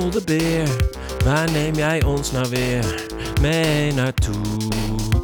[0.00, 0.68] De Beer,
[1.24, 3.04] waar neem jij ons nou weer
[3.40, 4.58] mee naartoe?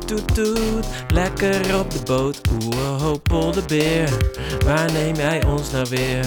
[0.06, 4.10] Toet toet, lekker op de boot, oeh ho Pol de Beer,
[4.64, 6.26] waar neem jij ons nou weer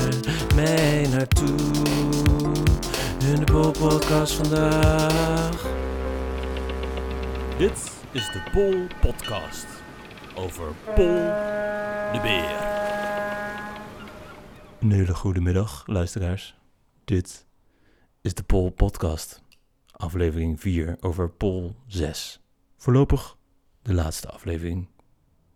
[0.55, 1.55] mee naartoe?
[3.19, 5.65] In de Pol podcast vandaag.
[7.57, 9.65] Dit is de Pol Podcast
[10.35, 11.15] over Pol
[12.11, 12.67] de Beer.
[14.79, 16.55] Een hele goede middag, luisteraars.
[17.05, 17.47] Dit
[18.21, 19.41] is de Pol Podcast,
[19.91, 22.41] aflevering 4 over Pol 6.
[22.77, 23.37] Voorlopig
[23.81, 24.87] de laatste aflevering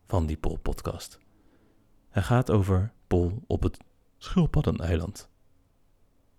[0.05, 1.20] van die Pol Podcast.
[2.09, 3.77] Hij gaat over Pol op het
[4.17, 5.30] Schildpaddeneiland.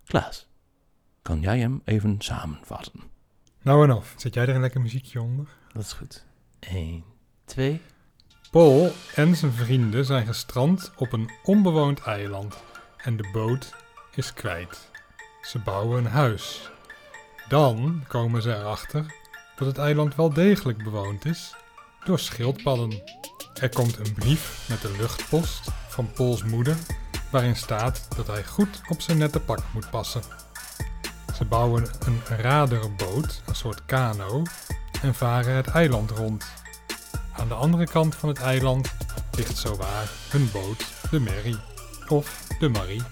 [0.04, 0.48] Klaas,
[1.22, 3.00] kan jij hem even samenvatten?
[3.62, 4.14] Nou en of.
[4.16, 5.48] Zet jij er een lekker muziekje onder?
[5.72, 6.26] Dat is goed.
[6.58, 7.04] 1,
[7.44, 7.80] 2.
[8.50, 12.62] Paul en zijn vrienden zijn gestrand op een onbewoond eiland
[12.96, 13.74] en de boot
[14.14, 14.92] is kwijt.
[15.44, 16.70] Ze bouwen een huis.
[17.48, 19.14] Dan komen ze erachter
[19.56, 21.54] dat het eiland wel degelijk bewoond is
[22.04, 23.02] door schildpadden.
[23.60, 26.76] Er komt een brief met de luchtpost van Pauls moeder
[27.30, 30.22] waarin staat dat hij goed op zijn nette pak moet passen.
[31.36, 34.42] Ze bouwen een raderboot, een soort kano,
[35.02, 36.44] en varen het eiland rond.
[37.32, 38.92] Aan de andere kant van het eiland
[39.36, 41.56] ligt zowaar hun boot, de Merry,
[42.08, 43.02] of de Marie,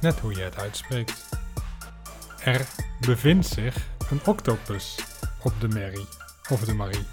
[0.00, 1.21] net hoe je het uitspreekt.
[2.44, 2.68] Er
[3.06, 4.98] bevindt zich een octopus
[5.42, 6.04] op de Merry,
[6.50, 7.04] of de Marie.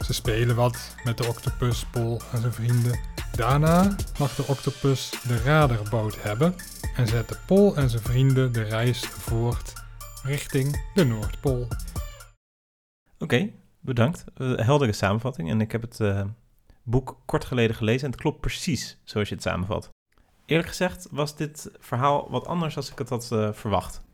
[0.00, 2.98] Ze spelen wat met de octopus, Paul en zijn vrienden.
[3.36, 6.54] Daarna mag de octopus de raderboot hebben
[6.96, 9.72] en zetten Paul en zijn vrienden de reis voort
[10.22, 11.68] richting de Noordpool.
[13.18, 13.50] Oké,
[13.80, 14.24] bedankt.
[14.34, 15.50] Eh, heldere samenvatting.
[15.50, 16.24] En ik heb het eh,
[16.82, 19.88] boek kort geleden gelezen en het klopt precies zoals je het samenvat.
[20.46, 24.04] Eerlijk gezegd was dit verhaal wat anders dan ik het had eh, verwacht.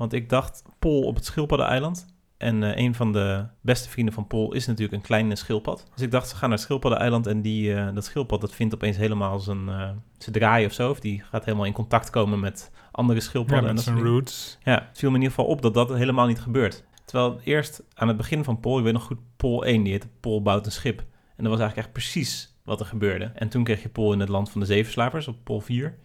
[0.00, 2.06] Want ik dacht, Pol op het schildpaddeneiland.
[2.36, 5.86] En eh, een van de beste vrienden van Pol is natuurlijk een kleine schildpad.
[5.94, 8.74] Dus ik dacht, ze gaan naar het schildpaddeneiland en die, eh, dat schildpad dat vindt
[8.74, 10.90] opeens helemaal zijn, eh zijn draai of zo.
[10.90, 13.68] Of die gaat helemaal in contact komen met andere Ja, schildpadden.
[13.68, 14.58] en met zijn roots.
[14.62, 16.84] Ja, het viel me in ieder geval op dat dat helemaal niet gebeurt.
[17.04, 20.08] Terwijl eerst aan het begin van Pol, ik weet nog goed, Pol 1, die heette
[20.20, 20.98] Pol bouwt een schip.
[21.36, 23.24] En dat was eigenlijk echt precies wat er gebeurde.
[23.34, 25.98] En toen kreeg je Pol in het land van de zevenslavers op Pol 4.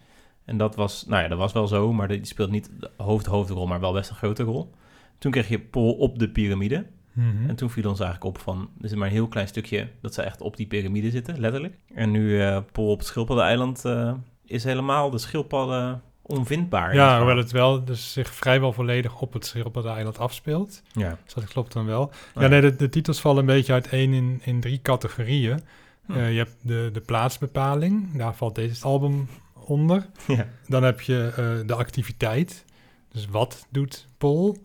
[0.45, 3.67] En dat was, nou ja, dat was wel zo, maar die speelt niet de hoofd-hoofdrol,
[3.67, 4.72] maar wel best een grote rol.
[5.17, 6.85] Toen kreeg je Pol op de piramide.
[7.11, 7.50] Mhm.
[7.50, 10.13] En toen viel ons eigenlijk op van, er is maar een heel klein stukje dat
[10.13, 11.78] ze echt op die piramide zitten, letterlijk.
[11.94, 14.13] En nu eh Pol op het schildpaddeneiland eh
[14.45, 16.95] is helemaal de schildpadden onvindbaar.
[16.95, 20.81] Ja, hoewel het wel dus zich vrijwel volledig op het schildpaddeneiland afspeelt.
[20.91, 21.17] Ja.
[21.23, 22.01] Dus dat klopt dan wel.
[22.35, 25.59] Oh Ja, nee, de, de titels vallen een beetje uiteen in, in drie categorieën.
[26.06, 26.12] Hm.
[26.12, 29.27] Eh, je hebt de, de plaatsbepaling, daar valt deze album
[29.65, 30.05] onder.
[30.27, 30.47] ja.
[30.67, 32.65] Dan heb je eh, de activiteit.
[33.11, 34.57] Dus wat doet Paul?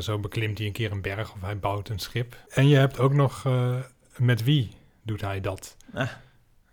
[0.00, 2.36] Zo beklimt hij een keer een berg of hij bouwt een schip.
[2.48, 3.76] En je hebt ook nog eh,
[4.16, 4.70] met wie
[5.02, 5.76] doet hij dat?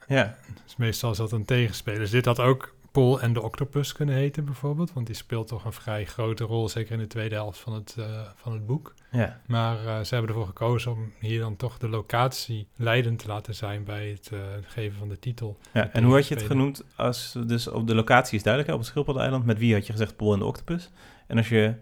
[0.07, 1.99] Ja, Dus meestal is dat een tegenspeler.
[1.99, 4.93] Dus dit had ook Paul en de Octopus kunnen heten bijvoorbeeld.
[4.93, 7.95] Want die speelt toch een vrij grote rol, zeker in de tweede helft van het,
[7.99, 8.05] eh,
[8.35, 8.93] van het boek.
[9.11, 9.41] ja.
[9.47, 13.55] Maar eh, ze hebben ervoor gekozen om hier dan toch de locatie leidend te laten
[13.55, 15.57] zijn bij het, eh, het geven van de titel.
[15.71, 15.89] ja.
[15.91, 18.81] En hoe had je het genoemd als, dus op de locatie is duidelijk, hè, op
[18.81, 20.89] het schildpaddeneiland, met wie had je gezegd Pol en de Octopus?
[21.27, 21.73] En als je,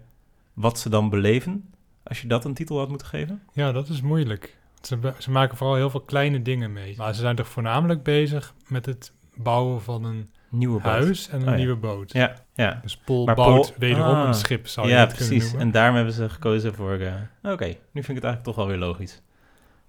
[0.52, 1.70] wat ze dan beleven,
[2.02, 3.42] als je dat een titel had moeten geven?
[3.52, 4.56] Ja, dat is moeilijk.
[4.80, 6.94] Ze, ze maken vooral heel veel kleine dingen mee.
[6.96, 10.92] Maar ze zijn toch voornamelijk bezig met het bouwen van een Nieuwe boot.
[10.92, 11.56] huis en een Oh ja.
[11.56, 12.12] nieuwe boot.
[12.12, 12.78] Ja, ja.
[12.82, 14.26] Dus Paul Maar bouwt Paul- wederom Ah.
[14.26, 15.42] een schip, zou je ja, het precies.
[15.42, 15.60] noemen.
[15.60, 16.92] En daarom hebben ze gekozen voor...
[16.98, 19.22] eh, Oké, nu vind ik het eigenlijk toch wel weer logisch.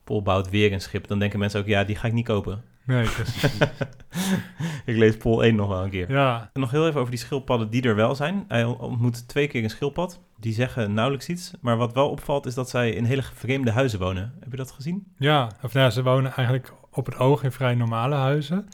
[0.03, 1.07] Pol bouwt weer een schip.
[1.07, 2.63] Dan denken mensen ook, ja, die ga ik niet kopen.
[2.85, 3.43] Nee, precies.
[4.85, 6.11] ik lees Pol 1 nog wel een keer.
[6.11, 8.45] ja, En nog heel even over die schildpadden die er wel zijn.
[8.47, 10.19] Hij ontmoet twee keer een schildpad.
[10.39, 11.51] Die zeggen nauwelijks iets.
[11.61, 14.33] Maar wat wel opvalt is dat zij in hele vreemde huizen wonen.
[14.39, 15.07] Heb je dat gezien?
[15.17, 18.67] ja, of nou ja, ze wonen eigenlijk op het oog in vrij normale huizen.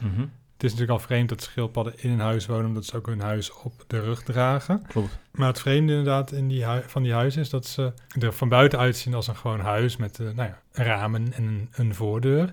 [0.60, 3.20] Het is natuurlijk al vreemd dat schildpadden in een huis wonen, omdat ze ook hun
[3.20, 4.82] huis op de rug dragen.
[4.86, 5.18] Klopt.
[5.30, 8.78] Maar het vreemde inderdaad in die van die huizen is dat ze er van buiten
[8.78, 12.52] uitzien als een gewoon huis met eh, nou ja, ramen en een, een voordeur.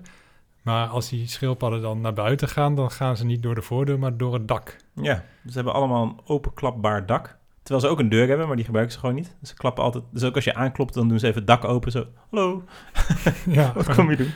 [0.62, 3.98] Maar als die schildpadden dan naar buiten gaan, dan gaan ze niet door de voordeur,
[3.98, 4.76] maar door het dak.
[4.94, 7.36] Ja, ze hebben allemaal een openklapbaar dak.
[7.62, 9.36] Terwijl ze ook een deur hebben, maar die gebruiken ze gewoon niet.
[9.42, 10.04] Ze klappen altijd.
[10.10, 11.92] Dus ook als je aanklopt, dan doen ze even het dak open.
[11.92, 12.64] Zo, hallo,
[13.46, 14.32] Ja, wat kom je doen?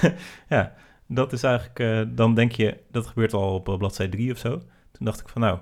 [0.48, 0.74] ja,
[1.08, 1.78] dat is eigenlijk...
[1.78, 4.50] eh, dan denk je, dat gebeurt al op eh, bladzijde 3 of zo.
[4.92, 5.58] Toen dacht ik van, nou,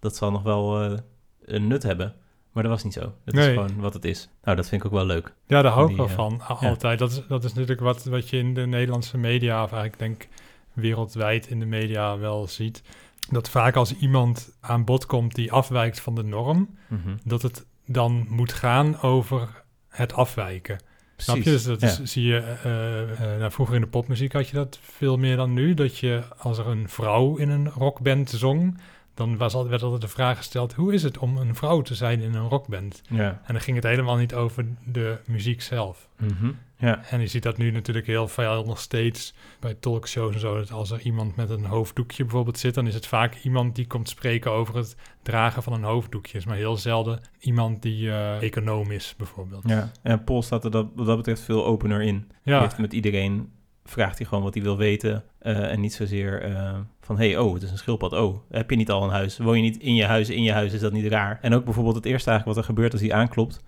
[0.00, 0.98] dat zal nog wel eh,
[1.44, 2.14] een nut hebben.
[2.52, 3.12] Maar dat was niet zo.
[3.24, 4.28] Dat is gewoon wat het is.
[4.42, 5.34] Nou, dat vind ik ook wel leuk.
[5.46, 6.98] Ja, daar hou ik wel van, altijd.
[6.98, 10.28] Dat is, dat is natuurlijk wat, wat je in de Nederlandse media, of eigenlijk denk
[10.72, 12.82] wereldwijd in de media wel ziet.
[13.30, 17.16] Dat vaak als iemand aan bod komt die afwijkt van de norm, Mhm.
[17.24, 20.78] dat het dan moet gaan over het afwijken.
[21.16, 21.42] Snap je?
[21.42, 22.06] Dus dat is, ja.
[22.06, 25.52] zie je, eh, eh, nou, vroeger in de popmuziek had je dat veel meer dan
[25.52, 25.74] nu.
[25.74, 28.78] Dat je, als er een vrouw in een rockband zong,
[29.14, 31.94] dan was al, werd altijd de vraag gesteld, hoe is het om een vrouw te
[31.94, 33.02] zijn in een rockband?
[33.08, 33.40] Ja.
[33.44, 36.08] En dan ging het helemaal niet over de muziek zelf.
[36.18, 36.52] Mhm.
[36.76, 37.04] ja.
[37.10, 40.56] En je ziet dat nu natuurlijk heel veel nog steeds bij talkshows en zo.
[40.56, 43.86] Dat als er iemand met een hoofddoekje bijvoorbeeld zit, dan is het vaak iemand die
[43.86, 46.38] komt spreken over het dragen van een hoofddoekje.
[46.38, 49.62] Is maar heel zelden iemand die eh, econoom is, bijvoorbeeld.
[49.66, 52.30] Ja, en Paul staat er dat, wat dat betreft veel opener in.
[52.42, 53.52] Ja, heeft met iedereen,
[53.84, 55.24] vraagt hij gewoon wat hij wil weten.
[55.38, 58.12] eh, en niet zozeer eh, van, hey, oh, het is een schildpad.
[58.12, 59.38] Oh, heb je niet al een huis?
[59.38, 60.30] Woon je niet in je huis?
[60.30, 61.38] In je huis is dat niet raar.
[61.42, 63.62] En ook bijvoorbeeld het eerste eigenlijk wat er gebeurt als hij aanklopt...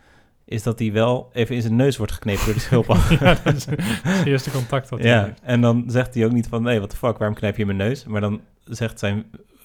[0.44, 3.08] is dat hij wel even in zijn neus wordt geknepen door die schildpad.
[3.20, 5.40] ja, dat is het eerste contact wat hij ja, heeft.
[5.42, 7.78] en dan zegt hij ook niet van, nee, wat de fuck, waarom knijp je mijn
[7.78, 8.04] neus?
[8.04, 9.24] Maar dan zegt zijn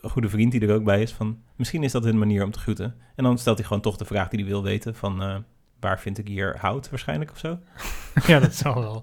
[0.09, 2.59] goede vriend die er ook bij is van, misschien is dat een manier om te
[2.59, 2.95] groeten.
[3.15, 5.36] En dan stelt hij gewoon toch de vraag die hij wil weten van, eh,
[5.81, 7.57] waar vind ik hier hout waarschijnlijk of zo?
[8.28, 9.01] Ja, dat zal wel.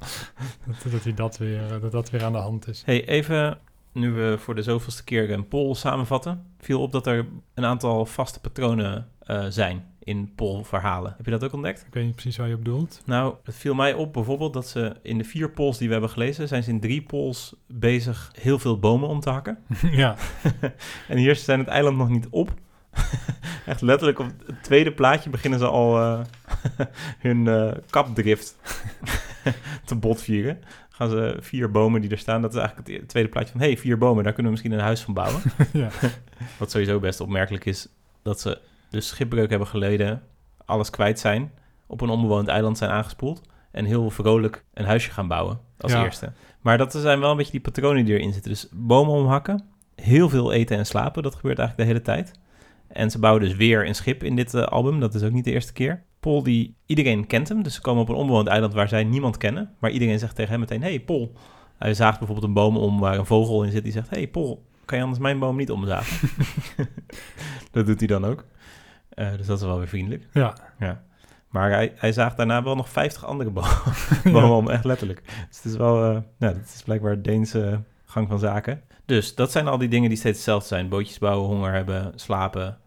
[0.67, 2.83] Dat, dat, hij dat, weer, eh, dat dat weer aan de hand is.
[2.85, 3.59] Hey, even
[3.93, 8.07] nu we voor de zoveelste keer een poll samenvatten, viel op dat er een aantal
[8.07, 11.15] vaste patronen eh, zijn in poll-verhalen.
[11.17, 11.85] Heb je dat ook ontdekt?
[11.87, 13.03] Ik weet niet precies waar je op doelt.
[13.05, 16.11] Nou, het viel mij op bijvoorbeeld dat ze in de vier polls die we hebben
[16.11, 19.59] gelezen, zijn ze in drie polls bezig heel veel bomen om te hakken.
[19.91, 20.17] ja,
[21.09, 22.55] En hier zijn het eiland nog niet op.
[23.67, 26.21] Echt letterlijk op het tweede plaatje beginnen ze al eh,
[27.19, 28.57] hun eh, kapdrift
[29.85, 30.59] te botvieren.
[30.89, 33.61] Gaan ze vier bomen die er staan, dat is eigenlijk het tweede plaatje van...
[33.61, 35.43] hey, vier bomen, daar kunnen we misschien een huis van bouwen.
[35.73, 35.89] ja.
[36.59, 37.89] Wat sowieso best opmerkelijk is,
[38.23, 38.61] dat ze
[38.91, 40.23] dus schipbreuk hebben geleden,
[40.65, 41.53] alles kwijt zijn,
[41.87, 46.05] op een onbewoond eiland zijn aangespoeld en heel vrolijk een huisje gaan bouwen als Ja.
[46.05, 46.33] eerste.
[46.61, 48.51] Maar dat zijn wel een beetje die patronen die erin zitten.
[48.51, 52.39] Dus bomen omhakken, heel veel eten en slapen, dat gebeurt eigenlijk de hele tijd.
[52.89, 55.45] En ze bouwen dus weer een schip in dit eh, album, dat is ook niet
[55.45, 56.05] de eerste keer.
[56.21, 59.37] Paul, die, iedereen kent hem, dus ze komen op een onbewoond eiland waar zij niemand
[59.37, 59.75] kennen.
[59.79, 61.33] Maar iedereen zegt tegen hem meteen, hey Paul.
[61.79, 64.67] Hij zaagt bijvoorbeeld een boom om waar een vogel in zit, die zegt, hey Paul,
[64.85, 66.29] kan je anders mijn boom niet omzagen?
[67.73, 68.45] dat doet hij dan ook.
[69.09, 70.27] Eh, dus dat is wel weer vriendelijk.
[70.33, 70.57] ja.
[70.79, 71.07] Ja.
[71.49, 73.71] Maar hij, hij zaagt daarna wel nog 50 andere bomen,
[74.33, 75.23] bomen om, echt letterlijk.
[75.25, 77.83] Dus het is wel, eh ja, dat is blijkbaar de Deense
[78.19, 78.83] gang van zaken.
[79.05, 80.89] Dus dat zijn al die dingen die steeds hetzelfde zijn.
[80.89, 82.79] Bootjes bouwen, honger hebben, slapen,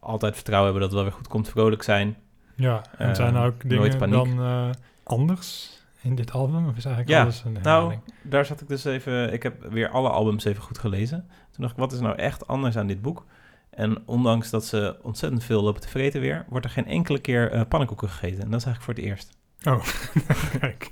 [0.00, 2.16] altijd vertrouwen hebben dat het wel weer goed komt, vrolijk zijn.
[2.54, 4.70] Ja, en zijn er ook dingen dan eh,
[5.02, 6.68] anders in dit album?
[6.68, 9.88] Of is eigenlijk Ja, alles een Nou, daar zat ik dus even, ik heb weer
[9.88, 11.18] alle albums even goed gelezen.
[11.28, 13.24] Toen dacht ik, wat is nou echt anders aan dit boek?
[13.70, 17.50] En ondanks dat ze ontzettend veel lopen te vreten weer, wordt er geen enkele keer
[17.50, 18.44] eh, pannenkoeken gegeten.
[18.44, 19.36] En dat is eigenlijk voor het eerst.
[20.60, 20.90] Kijk.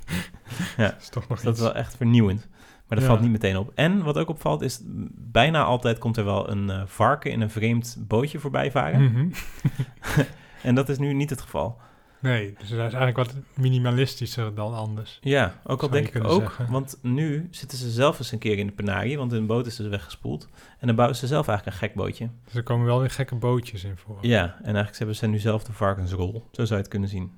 [0.77, 1.67] Ja, Dat is toch nog Dus dat is iets.
[1.71, 2.47] wel echt vernieuwend.
[2.87, 3.13] Maar dat Ja.
[3.13, 3.71] valt niet meteen op.
[3.75, 4.81] En wat ook opvalt is,
[5.31, 9.03] bijna altijd komt er wel een eh, varken in een vreemd bootje voorbij varen.
[9.03, 9.27] Mhm.
[10.63, 11.77] En dat is nu niet het geval.
[12.19, 15.19] Nee, dus hij is eigenlijk wat minimalistischer dan anders.
[15.21, 16.71] Ja, ook al denk ik ook, zeggen.
[16.71, 19.75] want nu zitten ze zelf eens een keer in de penarie, want hun boot is
[19.75, 20.47] dus weggespoeld.
[20.79, 22.29] En dan bouwen ze zelf eigenlijk een gek bootje.
[22.45, 24.17] Dus er komen wel weer gekke bootjes in voor.
[24.21, 26.33] Ja, en eigenlijk hebben ze nu zelf de varkensrol.
[26.51, 27.31] Zo zou je het kunnen zien.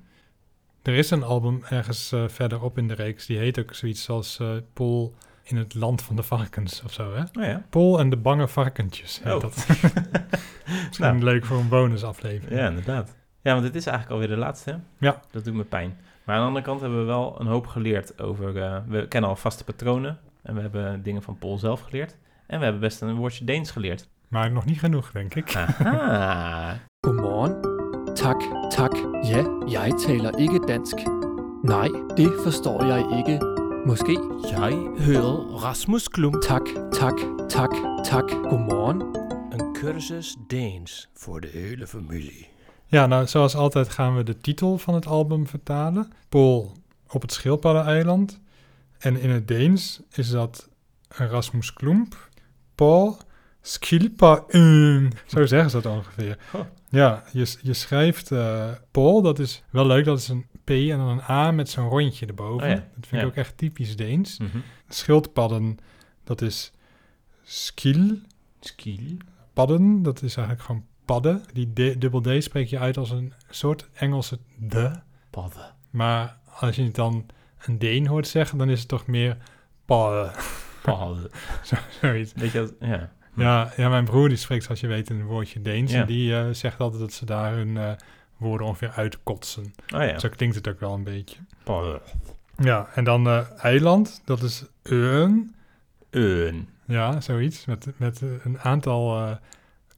[0.82, 4.40] Er is een album ergens eh, verderop in de reeks, die heet ook zoiets als
[4.72, 5.14] Paul
[5.50, 7.20] in het land van de varkens of zo, hè?
[7.20, 7.62] Oh ja.
[7.70, 9.20] Paul en de bange varkentjes.
[9.26, 9.40] Oh.
[9.40, 9.66] dat.
[10.86, 11.22] Misschien Nou.
[11.22, 12.60] leuk voor een bonusaflevering.
[12.60, 13.16] Ja, inderdaad.
[13.42, 14.76] Ja, want dit is eigenlijk alweer de laatste, hè?
[14.98, 15.20] Ja.
[15.30, 15.96] Dat doet me pijn.
[16.24, 18.62] Maar aan de andere kant hebben we wel een hoop geleerd over...
[18.62, 20.18] eh, we kennen al vaste patronen.
[20.42, 22.16] En we hebben dingen van Paul zelf geleerd.
[22.46, 24.08] En we hebben best een woordje Deens geleerd.
[24.28, 25.50] Maar nog niet genoeg, denk ik.
[27.00, 27.60] Godmorgen.
[28.14, 28.94] Tak, tak.
[29.22, 30.96] Ja, jeg taler ikke dansk.
[31.62, 33.47] Nej, det forstår jeg ikke.
[33.86, 34.12] Måske.
[34.50, 36.42] Jeg hører Rasmus Klump.
[36.42, 37.14] Tak, tak,
[37.48, 37.70] tak,
[38.04, 38.30] tak.
[38.30, 39.02] Godmorgen.
[39.50, 42.48] Een cursus Deens voor de hele familie.
[42.86, 46.12] Ja, nou, zoals altijd gaan we de titel van het album vertalen.
[46.28, 46.76] Paul
[47.08, 48.40] op het Schildpaddeneiland.
[48.98, 50.68] En in het Deens is dat
[51.08, 52.28] Rasmus Klump.
[52.74, 53.16] Paul
[53.60, 55.10] Schildpadden.
[55.26, 56.38] Zo zeggen ze dat ongeveer.
[56.52, 56.60] Oh.
[56.88, 60.98] Ja, je, je schrijft eh, Paul, dat is wel leuk, dat is een P en
[60.98, 62.68] dan een A met zo'n rondje erboven.
[62.68, 63.20] Oh ja, Dat vind ja.
[63.20, 64.38] ik ook echt typisch Deens.
[64.38, 64.58] Mhm.
[64.88, 65.78] Schildpadden,
[66.24, 66.72] dat is
[67.42, 68.18] skil.
[68.60, 69.16] Skiel.
[69.52, 71.42] Padden, dat is eigenlijk gewoon padden.
[71.52, 74.92] Die D, dubbel D spreek je uit als een soort Engelse de.
[75.30, 75.74] Padden.
[75.90, 77.26] Maar als je het dan
[77.66, 79.36] een Deen hoort zeggen, dan is het toch meer
[79.84, 80.32] padden.
[80.82, 81.30] Padden.
[82.00, 82.32] Zoiets.
[82.34, 82.74] Weet je dat?
[82.80, 83.12] Ja.
[83.36, 85.92] Ja, ja, mijn broer die spreekt, zoals je weet, een woordje Deens.
[85.92, 86.00] Ja.
[86.00, 87.90] En die eh, zegt altijd dat ze daar hun eh,
[88.38, 89.72] woorden ongeveer uitkotsen.
[89.94, 90.18] Oh ja.
[90.18, 91.36] Zo klinkt het ook wel een beetje.
[92.56, 95.54] Ja, en dan eh, eiland, dat is een.
[96.10, 96.68] Een.
[96.84, 97.64] Ja, zoiets.
[97.64, 99.26] Met, met eh, een aantal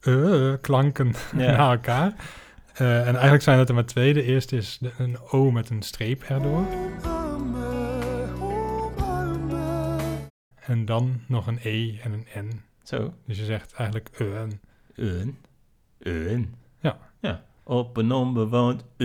[0.01, 1.51] eh, klanken Ja.
[1.57, 2.13] na elkaar.
[2.73, 4.13] En eigenlijk zijn het er maar twee.
[4.13, 6.65] De eerste is de- een O met een streep erdoor.
[10.59, 12.61] En dan nog een E en een N.
[12.83, 13.13] Zo.
[13.25, 14.59] Dus je zegt eigenlijk een.
[14.95, 15.37] Een.
[15.99, 16.55] Een.
[16.79, 16.97] Ja.
[17.19, 17.43] Ja.
[17.71, 18.83] Op een onbewoond.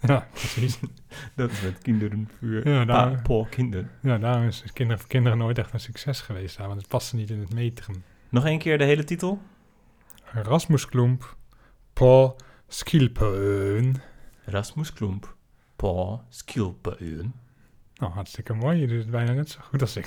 [0.00, 0.78] Ja, precies.
[1.36, 3.90] Dat is met kinderen voor Ja, daar- kinderen.
[4.02, 6.56] Ja, daarom is kinderen voor kinderen nooit echt een succes geweest.
[6.56, 8.02] daar, Want het paste niet in het metrum.
[8.28, 9.40] Nog één keer de hele titel.
[10.24, 11.36] Rasmus Klomp,
[11.92, 12.36] Paul
[12.68, 13.96] Skilpeun.
[14.44, 15.36] Rasmus Klomp.
[15.76, 17.32] Pa, skilpeun.
[17.94, 18.80] Nou, hartstikke mooi.
[18.80, 20.06] Je doet het bijna net zo goed als ik.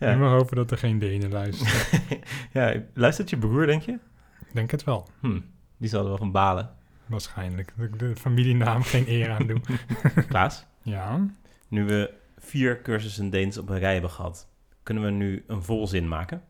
[0.00, 0.12] Ja.
[0.12, 2.00] Ik mag hopen dat er geen Denen luisteren.
[2.52, 3.92] ja, luistert je broer, denk je?
[4.40, 5.08] Ik denk het wel.
[5.20, 5.40] Hm,
[5.76, 6.70] die zal er wel van balen.
[7.06, 7.72] Waarschijnlijk.
[7.78, 9.60] Ik de familienaam geen eer aan doe.
[10.28, 11.26] Klaas, Ja.
[11.68, 14.48] nu we vier cursussen Deens op een rij hebben gehad,
[14.82, 16.42] kunnen we nu een volzin maken?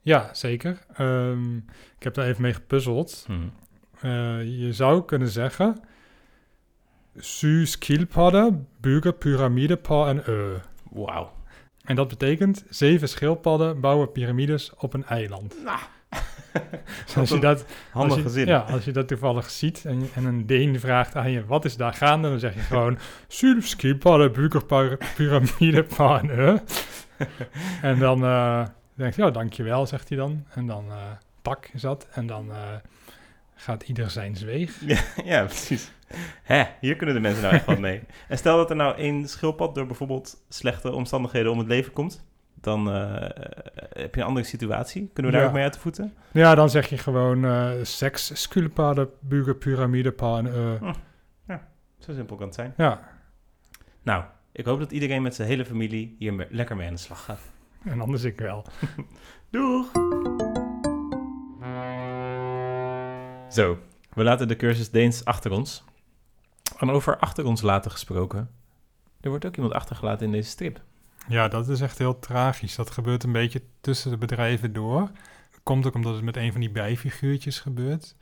[0.00, 0.78] Ja, zeker.
[0.94, 1.56] Ehm,
[1.96, 3.24] ik heb daar even mee gepuzzeld.
[3.26, 3.32] Hm.
[4.00, 5.80] Eh, je zou kunnen zeggen...
[7.16, 8.68] Su skilpadden,
[9.18, 10.56] pyramidepal en ö.
[10.90, 11.32] Wauw.
[11.84, 15.56] En dat betekent zeven schildpadden bouwen piramides op een eiland.
[15.64, 15.78] Nou,
[17.04, 18.46] Dus als je dat, als handige je, zin.
[18.46, 21.76] Ja, als je dat toevallig ziet en, en een Deen vraagt aan je, wat is
[21.76, 22.28] daar gaande?
[22.28, 26.20] Dan zeg je gewoon, Su skilpadden, bugen pyramidepal
[27.82, 28.64] en dan eh
[28.94, 30.44] denk je, ja, dankjewel, zegt hij dan.
[30.54, 30.96] En dan eh
[31.42, 32.08] tak is dat.
[32.12, 32.58] En dan eh,
[33.54, 34.80] gaat ieder zijn zweeg.
[34.86, 35.90] Ja, ja, precies.
[36.42, 38.02] Hè, hier kunnen de mensen nou echt wat mee.
[38.28, 42.24] En stel dat er nou één schildpad door bijvoorbeeld slechte omstandigheden om het leven komt,
[42.62, 43.28] dan eh,
[43.92, 45.10] heb je een andere situatie.
[45.12, 45.46] Kunnen we daar Ja.
[45.50, 46.14] ook mee uit de voeten?
[46.32, 50.76] Ja, dan zeg je gewoon eh seks, sculpade, bugen, pyramidepal en ö.
[51.98, 52.74] Zo simpel kan het zijn.
[52.76, 53.00] Ja,
[54.02, 57.00] Nou, ik hoop dat iedereen met zijn hele familie hier me- lekker mee aan de
[57.00, 57.40] slag gaat.
[57.84, 58.66] en anders ik wel.
[59.50, 59.90] Doeg!
[63.48, 63.78] Zo,
[64.12, 65.84] we laten de cursus Deens achter ons.
[66.78, 68.50] En over achter ons laten gesproken.
[69.20, 70.80] Er wordt ook iemand achtergelaten in deze strip.
[71.28, 72.74] Ja, dat is echt heel tragisch.
[72.74, 75.10] Dat gebeurt een beetje tussen de bedrijven door.
[75.62, 78.14] Komt ook omdat het met een van die bijfiguurtjes gebeurt.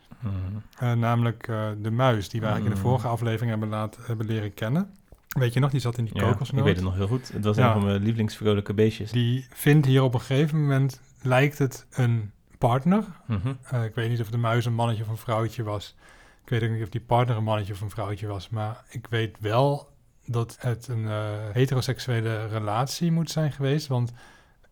[0.77, 2.91] Eh, namelijk eh, de muis, die we eigenlijk in de Mm.
[2.91, 4.89] vorige aflevering hebben, laten, hebben leren kennen.
[5.27, 6.63] Weet je nog, die zat in die Ja, ik kokosnoot.
[6.63, 7.31] weet het nog heel goed.
[7.33, 7.67] Het was Ja.
[7.67, 9.11] een van mijn lievelingsvrolijke beestjes.
[9.11, 13.03] Die vindt hier op een gegeven moment, lijkt het een partner.
[13.27, 13.53] Mhm.
[13.63, 15.95] Eh, ik weet niet of de muis een mannetje of een vrouwtje was.
[16.43, 18.49] Ik weet ook niet of die partner een mannetje of een vrouwtje was.
[18.49, 19.89] Maar ik weet wel
[20.31, 23.87] dat het een eh, heteroseksuele relatie moet zijn geweest.
[23.87, 24.11] Want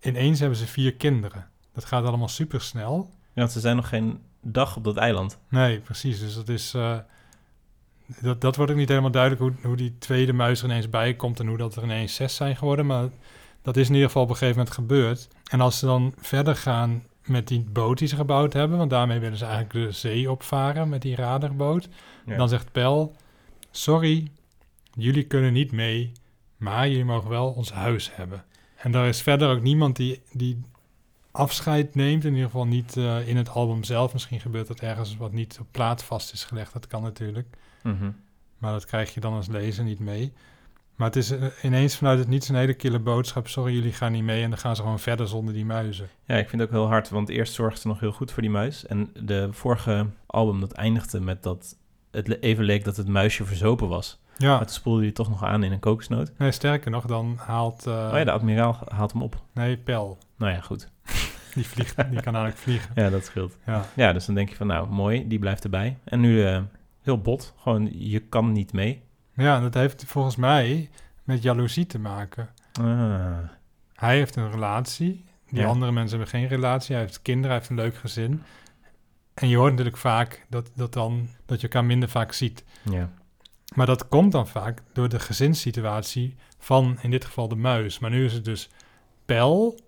[0.02, 1.48] ineens hebben ze vier kinderen.
[1.74, 3.10] Dat gaat allemaal super snel.
[3.12, 5.38] Ja, want ze zijn nog geen dag op dat eiland.
[5.50, 6.20] Nee, precies.
[6.20, 6.74] Dus dat is.
[6.74, 6.98] eh,
[8.22, 11.14] dat, dat wordt ook niet helemaal duidelijk hoe, hoe die tweede muis er ineens bij
[11.14, 12.86] komt en hoe dat er ineens zes zijn geworden.
[12.86, 13.08] Maar
[13.62, 15.28] dat is in ieder geval op een gegeven moment gebeurd.
[15.52, 19.20] En als ze dan verder gaan met die boot die ze gebouwd hebben, want daarmee
[19.20, 21.88] willen ze eigenlijk de zee opvaren met die radarboot.
[22.26, 22.38] Ja.
[22.38, 23.16] Dan zegt Pel:
[23.72, 24.32] Sorry,
[25.00, 26.12] jullie kunnen niet mee,
[26.58, 28.44] maar jullie mogen wel ons huis hebben.
[28.76, 30.62] En daar is verder ook niemand die, die
[31.32, 32.26] afscheid neemt.
[32.26, 34.14] In ieder geval niet eh, in het album zelf.
[34.14, 36.74] Misschien gebeurt dat ergens wat niet op plaat vast is gelegd.
[36.74, 37.48] Dat kan natuurlijk.
[37.84, 38.12] Mhm.
[38.58, 40.34] Maar dat krijg je dan als lezer niet mee.
[40.96, 43.48] Maar het is eh, ineens vanuit het niets een hele kille boodschap.
[43.48, 44.44] Sorry, jullie gaan niet mee.
[44.44, 46.10] En dan gaan ze gewoon verder zonder die muizen.
[46.26, 48.42] Ja, ik vind het ook heel hard, want eerst zorgde ze nog heel goed voor
[48.42, 48.86] die muis.
[48.86, 51.76] En de vorige album, dat eindigde met dat
[52.12, 54.20] het even leek dat het muisje verzopen was.
[54.40, 56.32] Ja, Maar toen spoelde hij toch nog aan in een kokosnoot.
[56.38, 57.88] nee, sterker nog, dan haalt...
[57.88, 59.42] eh, oh ja, de admiraal haalt hem op.
[59.54, 60.18] Nee, Pel.
[60.38, 60.90] Nou ja, goed.
[61.56, 62.92] Die, vliegt, die kan namelijk vliegen.
[62.96, 63.58] Ja, dat scheelt.
[63.66, 63.86] Ja.
[63.96, 65.98] Ja, dus dan denk je van nou, mooi, die blijft erbij.
[66.04, 66.62] En nu eh,
[67.02, 69.02] heel bot, gewoon je kan niet mee.
[69.34, 70.90] ja, en dat heeft volgens mij
[71.24, 72.50] met jaloezie te maken.
[72.82, 73.38] Ah,
[73.94, 75.26] Hij heeft een relatie.
[75.50, 75.68] Die Ja.
[75.68, 76.96] andere mensen hebben geen relatie.
[76.96, 78.44] Hij heeft kinderen, hij heeft een leuk gezin.
[79.34, 82.64] En je hoort natuurlijk vaak dat, dat, dan, dat je elkaar minder vaak ziet.
[82.84, 83.10] ja.
[83.76, 88.00] Maar dat komt dan vaak door de gezinssituatie van in dit geval de muis.
[88.00, 88.70] Maar nu is het dus
[89.26, 89.80] Pel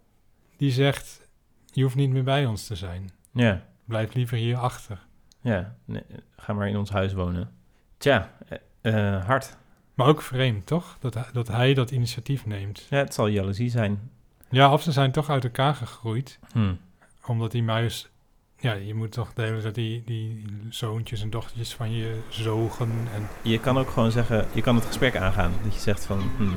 [0.57, 1.27] die zegt:
[1.65, 3.11] Je hoeft niet meer bij ons te zijn.
[3.33, 4.99] Ja, Blijf liever hier achter.
[5.41, 5.75] ja.
[5.85, 6.03] Nee,
[6.37, 7.51] ga maar in ons huis wonen.
[7.97, 8.31] Tja,
[8.81, 9.57] eh, hard.
[9.93, 10.97] Maar ook vreemd, toch?
[10.99, 12.87] Dat, hij- dat hij dat initiatief neemt.
[12.89, 14.11] Ja, het zal jaloezie zijn.
[14.49, 16.39] Ja, of ze zijn toch uit elkaar gegroeid.
[16.51, 16.73] Hm.
[17.27, 18.10] Omdat die muis...
[18.61, 22.89] Ja, je moet toch de hele tijd die, die zoontjes en dochtertjes van je zogen.
[23.13, 25.51] En Je kan ook gewoon zeggen, je kan het gesprek aangaan.
[25.63, 26.49] Dat je zegt van, hm,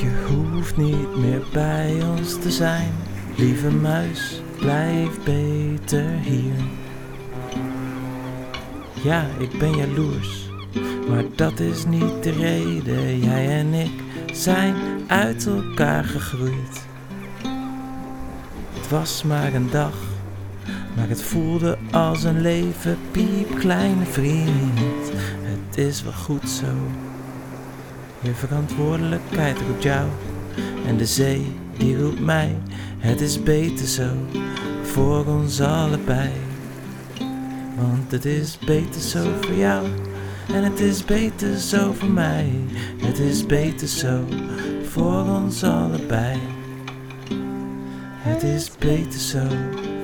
[0.00, 2.92] je hoeft niet meer bij ons te zijn.
[3.36, 6.54] Lieve muis, blijf beter hier.
[9.02, 10.48] Ja, ik ben jaloers,
[11.08, 13.18] maar dat is niet de reden.
[13.18, 14.02] Jij en ik
[14.32, 14.74] zijn
[15.06, 16.86] uit elkaar gegroeid.
[18.74, 20.09] Het was maar een dag,
[21.00, 25.10] Maar het voelde als een leven, piep, kleine vriend.
[25.42, 26.66] Het is wel goed zo.
[28.20, 30.06] Je verantwoordelijkheid roept jou.
[30.86, 32.56] En de zee, die roept mij.
[32.98, 34.08] Het is beter zo,
[34.82, 36.30] voor ons allebei.
[37.76, 39.86] Want het is beter zo voor jou.
[40.52, 42.50] En het is beter zo voor mij.
[43.02, 44.24] Het is beter zo
[44.88, 46.38] voor ons allebei.
[48.22, 49.46] Het is beter zo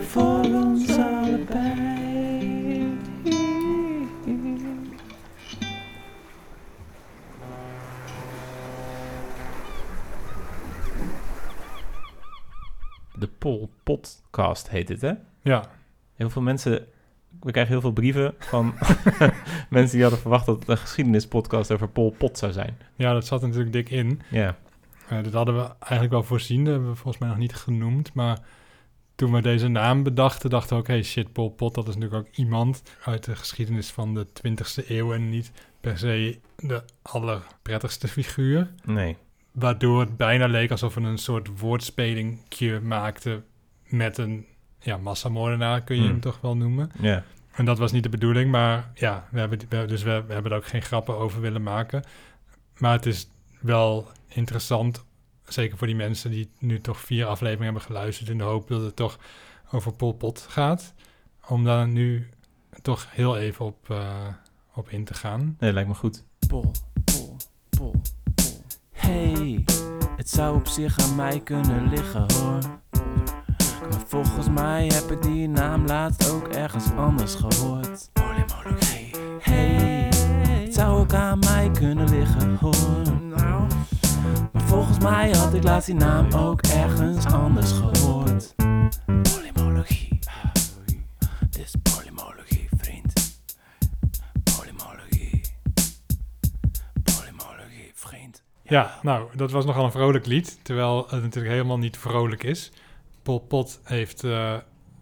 [0.09, 0.56] voor
[14.37, 15.13] Podcast heet dit, hè?
[15.43, 15.65] Ja,
[16.15, 16.87] Heel veel mensen...
[17.41, 18.75] We krijgen heel veel brieven van
[19.71, 22.79] mensen die hadden verwacht dat het een geschiedenispodcast over Pol Pot zou zijn.
[22.95, 24.21] ja, dat zat natuurlijk dik in.
[24.31, 24.57] Ja,
[25.09, 26.65] Eh, dat hadden we eigenlijk wel voorzien.
[26.65, 28.15] Dat hebben we volgens mij nog niet genoemd.
[28.15, 28.39] Maar
[29.15, 30.87] toen we deze naam bedachten, dachten we ook...
[30.89, 34.89] hey, shit, Pol Pot, dat is natuurlijk ook iemand uit de geschiedenis van de 20e
[34.89, 35.13] eeuw...
[35.13, 38.71] en niet per se de allerprettigste figuur.
[38.85, 39.17] nee.
[39.53, 43.45] Waardoor het bijna leek alsof we een soort woordspelingje maakten...
[43.87, 44.47] met een
[44.79, 46.11] ja, massamoordenaar, kun je Hmm.
[46.11, 46.91] hem toch wel noemen.
[47.01, 50.33] Ja, En dat was niet de bedoeling, maar ja, we hebben, we, dus we, we
[50.33, 52.05] hebben er ook geen grappen over willen maken.
[52.79, 53.29] Maar het is
[53.61, 55.05] wel interessant,
[55.45, 58.29] zeker voor die mensen die nu toch vier afleveringen hebben geluisterd...
[58.29, 59.19] in de hoop dat het toch
[59.73, 60.95] over Pol Pot gaat.
[61.49, 62.29] Om daar nu
[62.83, 64.27] toch heel even op, eh,
[64.75, 65.57] op in te gaan.
[65.59, 66.25] nee, lijkt me goed.
[66.49, 66.71] Pol,
[67.05, 67.37] pol,
[67.71, 67.95] pol,
[68.35, 68.53] pol.
[68.93, 69.65] Hey,
[70.17, 72.81] het zou op zich aan mij kunnen liggen hoor.
[73.91, 78.11] Maar volgens mij heb ik die naam laatst ook ergens anders gehoord.
[78.13, 79.11] Polymologie.
[79.41, 80.09] Hey,
[80.65, 82.75] het zou ook aan mij kunnen liggen hoor.
[84.53, 88.55] Maar volgens mij had ik laatst die naam ook ergens anders gehoord.
[89.05, 90.19] Polymologie.
[91.51, 93.39] Dit is polymologie, vriend.
[94.57, 95.41] Polymologie.
[97.03, 98.43] Polymologie, vriend.
[98.63, 102.73] Ja, nou, dat was nogal een vrolijk lied, terwijl het natuurlijk helemaal niet vrolijk is.
[103.27, 104.55] Pol Pot heeft eh,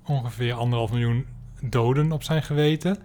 [0.04, 1.26] ongeveer anderhalf miljoen
[1.60, 2.98] doden op zijn geweten.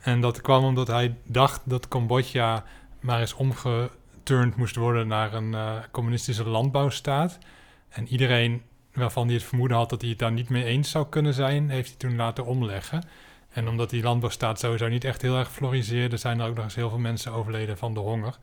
[0.00, 2.64] En dat kwam omdat hij dacht dat Cambodja
[3.00, 7.38] maar eens omgeturnd moest worden naar een eh, communistische landbouwstaat.
[7.88, 11.06] En iedereen waarvan hij het vermoeden had dat hij het daar niet mee eens zou
[11.08, 13.02] kunnen zijn, heeft hij toen laten omleggen.
[13.50, 16.74] En omdat die landbouwstaat sowieso niet echt heel erg floriseerde, zijn er ook nog eens
[16.74, 18.36] heel veel mensen overleden van de honger.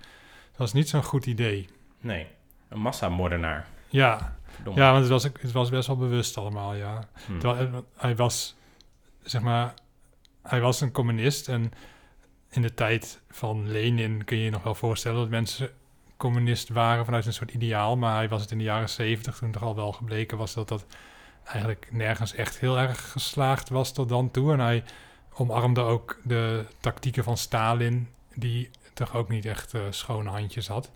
[0.50, 1.70] Dat was niet zo'n goed idee.
[2.00, 2.28] Nee,
[2.70, 3.68] een massamoordenaar.
[3.90, 4.82] Ja, Verdomme.
[4.82, 7.08] ja want het was, het was best wel bewust allemaal, ja.
[7.26, 7.38] Hm.
[7.38, 8.56] Terwijl, eh, hij was,
[9.24, 9.74] zeg maar,
[10.42, 11.48] hij was een communist.
[11.48, 11.72] En
[12.50, 15.70] in de tijd van Lenin kun je je nog wel voorstellen dat mensen
[16.18, 17.98] communist waren vanuit een soort ideaal.
[17.98, 20.68] Maar hij was het in de jaren zeventig, toen toch al wel gebleken was dat
[20.68, 20.86] dat
[21.46, 24.54] eigenlijk nergens echt heel erg geslaagd was tot dan toe.
[24.54, 24.84] En hij
[25.34, 30.92] omarmde ook de tactieken van Stalin, die toch ook niet echt eh, schone handjes had.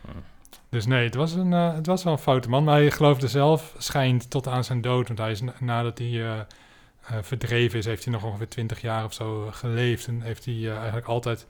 [0.00, 0.18] Hm.
[0.68, 2.64] Dus nee, het was, een, eh, het was wel een foute man.
[2.64, 5.06] Maar hij geloofde zelf, schijnt tot aan zijn dood.
[5.06, 6.46] Want hij is na- nadat hij eh, eh,
[7.22, 10.06] verdreven is, heeft hij nog ongeveer twintig jaar of zo geleefd.
[10.06, 11.46] En heeft hij eigenlijk altijd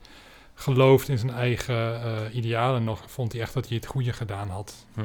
[0.53, 3.11] geloofd in zijn eigen idealen nog.
[3.11, 4.85] Vond hij echt dat hij het goede gedaan had.
[4.93, 5.01] Hm.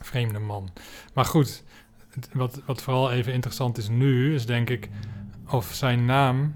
[0.00, 0.70] Vreemde man.
[1.14, 1.62] Maar goed,
[2.32, 4.88] wat, wat vooral even interessant is nu, is denk ik
[5.48, 6.54] of zijn naam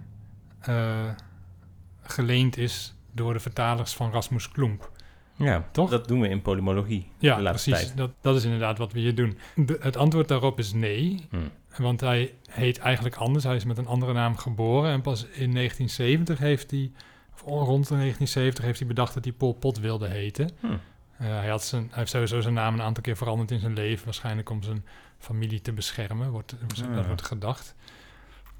[2.02, 4.90] geleend is door de vertalers van Rasmus Klump.
[5.36, 5.90] Ja, Toch?
[5.90, 7.86] Dat doen we in polymologie Ja, de laatste precies.
[7.86, 7.98] tijd.
[7.98, 9.38] Dat, dat is inderdaad wat we hier doen.
[9.56, 11.26] De- het antwoord daarop is nee.
[11.30, 11.82] Hm.
[11.82, 13.44] Want hij heet eigenlijk anders.
[13.44, 14.90] Hij is met een andere naam geboren.
[14.90, 16.90] En pas in 1970 heeft hij,
[17.34, 20.50] of rond de 1970 heeft hij bedacht dat hij Pol Pot wilde heten.
[20.60, 20.66] Hm.
[20.66, 20.76] Eh,
[21.18, 24.04] hij, had zijn, hij heeft sowieso zijn naam een aantal keer veranderd in zijn leven.
[24.04, 24.84] Waarschijnlijk om zijn
[25.18, 26.54] familie te beschermen, wordt,
[26.88, 26.94] Ah.
[26.94, 27.74] dat wordt gedacht.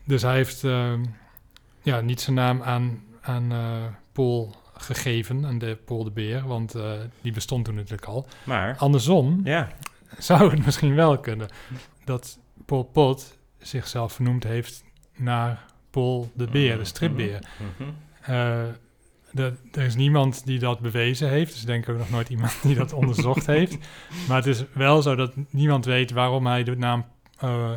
[0.04, 1.04] Dus hij heeft ehm,
[1.82, 3.82] ja, niet zijn naam aan, aan eh,
[4.12, 6.46] Paul gegeven, aan de Paul de Beer.
[6.46, 8.26] Want eh, die bestond toen natuurlijk al.
[8.44, 9.68] Maar, Andersom ja,
[10.18, 11.48] zou het misschien wel kunnen
[12.04, 14.84] dat Pol Pot zichzelf vernoemd heeft
[15.16, 17.38] naar Paul de Beer, de stripbeer.
[17.78, 17.90] Mhm.
[18.20, 18.62] Eh,
[19.30, 21.52] de- er is niemand die dat bewezen heeft.
[21.52, 23.76] Dus denk ik ook nog nooit iemand die dat onderzocht heeft.
[24.28, 27.04] Maar het is wel zo dat niemand weet waarom hij de naam
[27.38, 27.70] eh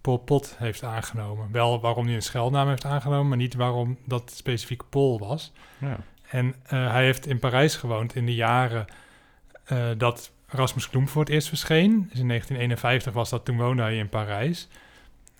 [0.00, 1.48] Pol Pot heeft aangenomen.
[1.52, 5.52] Wel waarom hij een scheldnaam heeft aangenomen, maar niet waarom dat specifiek Pol was.
[5.78, 5.98] Ja.
[6.28, 8.84] En eh, hij heeft in Parijs gewoond in de jaren
[9.64, 11.90] eh, dat Rasmus Klump voor het eerst verscheen.
[11.90, 14.68] Dus in 1951 was dat, toen woonde hij in Parijs.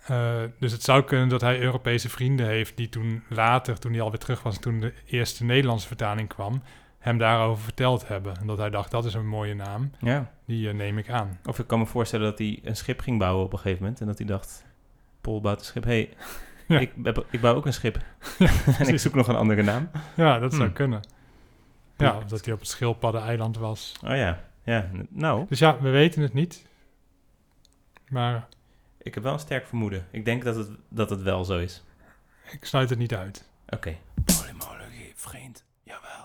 [0.05, 4.01] Eh, dus het zou kunnen dat hij Europese vrienden heeft die toen later, toen hij
[4.01, 6.61] alweer terug was, toen de eerste Nederlandse vertaling kwam,
[6.99, 8.37] hem daarover verteld hebben.
[8.39, 10.31] En dat hij dacht, dat is een mooie naam, ja.
[10.45, 11.39] die neem ik aan.
[11.45, 14.01] Of ik kan me voorstellen dat hij een schip ging bouwen op een gegeven moment.
[14.01, 14.65] En dat hij dacht,
[15.21, 15.83] Paul bouwt een schip.
[15.83, 16.09] hey,
[16.67, 16.79] Ja.
[16.79, 17.97] ik, heb, ik bouw ook een schip.
[18.79, 19.89] en ik zoek nog een andere naam.
[20.15, 20.73] Ja, dat zou Hmm.
[20.73, 21.01] kunnen.
[21.97, 23.93] Ja, of dat hij op het schildpaddeneiland was.
[24.03, 24.89] Oh ja, ja.
[25.09, 26.65] Nou, Dus ja, we weten het niet.
[28.09, 28.47] Maar
[28.97, 30.05] ik heb wel een sterk vermoeden.
[30.11, 31.83] Ik denk dat het, dat het wel zo is.
[32.51, 33.49] ik sluit het niet uit.
[33.69, 33.95] Oké.
[34.25, 35.63] Polymologie, vriend.
[35.83, 36.21] Jawel.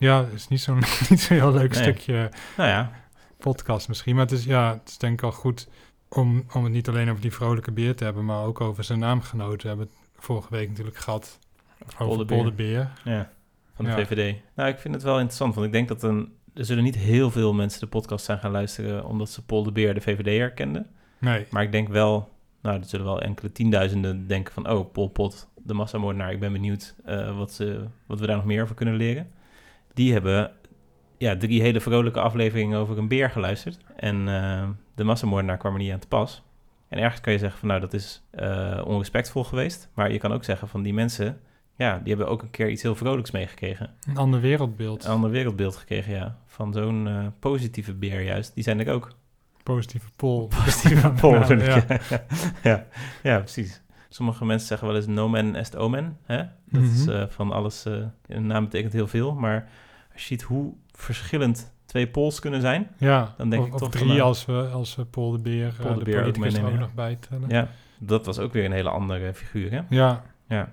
[0.00, 1.82] Ja, het is niet zo'n niet heel leuk Nee.
[1.82, 2.90] stukje Nou ja,
[3.38, 4.14] podcast misschien.
[4.14, 5.68] Maar het is, ja, het is denk ik al goed
[6.08, 8.98] om, om het niet alleen over die vrolijke beer te hebben, maar ook over zijn
[8.98, 9.60] naamgenoten.
[9.62, 11.38] We hebben het vorige week natuurlijk gehad
[11.98, 12.90] over de Beer.
[13.04, 13.30] Ja.
[13.74, 13.96] Van de Ja.
[13.96, 14.36] VVD.
[14.54, 17.30] Nou, ik vind het wel interessant, want ik denk dat een, er zullen niet heel
[17.30, 20.86] veel mensen de podcast zijn gaan luisteren omdat ze Paul de Beer de VVD herkenden.
[21.18, 22.32] Nee, Maar ik denk wel,
[22.62, 26.52] nou, er zullen wel enkele tienduizenden denken van, oh, Pol Pot, de massamoordenaar, ik ben
[26.52, 29.30] benieuwd eh, wat, ze, wat we daar nog meer over kunnen leren.
[29.94, 30.52] Die hebben
[31.18, 33.78] ja, drie hele vrolijke afleveringen over een beer geluisterd.
[33.96, 36.42] En eh, de massamoordenaar kwam er niet aan te pas.
[36.88, 39.88] En ergens kan je zeggen van, nou, dat is eh, onrespectvol geweest.
[39.94, 41.40] Maar je kan ook zeggen van, die mensen,
[41.76, 43.90] ja, die hebben ook een keer iets heel vrolijks meegekregen.
[44.08, 45.04] een ander wereldbeeld.
[45.04, 46.38] Een ander wereldbeeld gekregen, ja.
[46.46, 48.54] Van zo'n eh, positieve beer juist.
[48.54, 49.12] Die zijn er ook.
[49.62, 50.46] Positieve Paul.
[50.64, 51.12] Positieve
[51.66, 51.84] ja.
[52.08, 52.22] ja.
[52.70, 52.86] ja,
[53.22, 53.82] ja, precies.
[54.12, 56.18] Sommige mensen zeggen wel eens nomen est omen.
[56.22, 56.36] Hè?
[56.64, 57.10] Dat is Mhm.
[57.16, 57.94] eh, van alles, eh,
[58.26, 59.34] een naam betekent heel veel.
[59.34, 59.68] Maar
[60.12, 62.90] als je ziet hoe verschillend twee Pools kunnen zijn.
[62.98, 65.74] Ja, Dan denk of, ik toch drie nou, als we, als we Paul de Beer,
[65.80, 67.48] Paul eh, de Beer politicus ook nog bij tellen.
[67.48, 67.68] Ja,
[67.98, 69.80] dat was ook weer een hele andere figuur, hè?
[69.88, 70.72] Ja, Ja.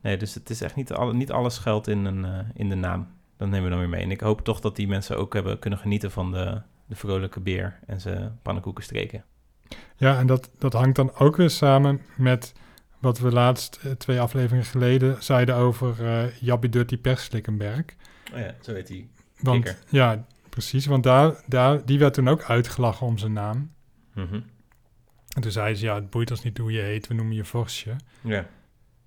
[0.00, 2.74] Nee, dus het is echt niet, alle, niet alles geldt in, een, eh, in de
[2.74, 3.08] naam.
[3.36, 4.02] Dat nemen we dan weer mee.
[4.02, 7.40] En ik hoop toch dat die mensen ook hebben kunnen genieten van de, de vrolijke
[7.40, 9.24] beer en zijn pannenkoeken streken.
[9.96, 12.52] Ja en dat, dat hangt dan ook weer samen met
[12.98, 17.84] wat we laatst eh, twee afleveringen geleden zeiden over eh Jabby Dirty Perslikkenberg.
[18.32, 19.08] Oh ja, zo heet hij.
[19.40, 19.82] Want, Kikker.
[19.88, 20.86] Ja, precies.
[20.86, 23.72] Want daar, daar, die werd toen ook uitgelachen om zijn naam.
[24.14, 24.40] Mhm.
[25.34, 27.44] En toen zei ze, ja, het boeit ons niet hoe je heet, we noemen je
[27.44, 27.96] Vosje.
[28.20, 28.46] Ja.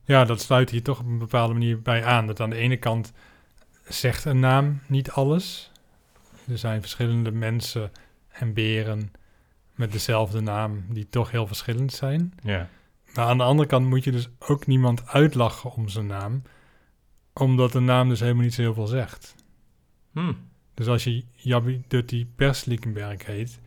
[0.04, 2.28] Ja, dat sluit hier toch op een bepaalde manier bij aan.
[2.28, 3.13] Dat aan de ene kant
[3.88, 5.72] zegt een naam niet alles.
[6.48, 7.91] Er zijn verschillende mensen
[8.30, 9.12] en beren
[9.80, 12.34] met dezelfde naam die toch heel verschillend zijn.
[12.44, 12.70] Ja.
[13.13, 16.42] Maar aan de andere kant moet je dus ook niemand uitlachen om zijn naam,
[17.34, 19.36] omdat een naam dus helemaal niet zo heel veel zegt.
[20.12, 20.34] Hm.
[20.74, 23.60] Dus als je Jabby Dutty Persliekenberg heet,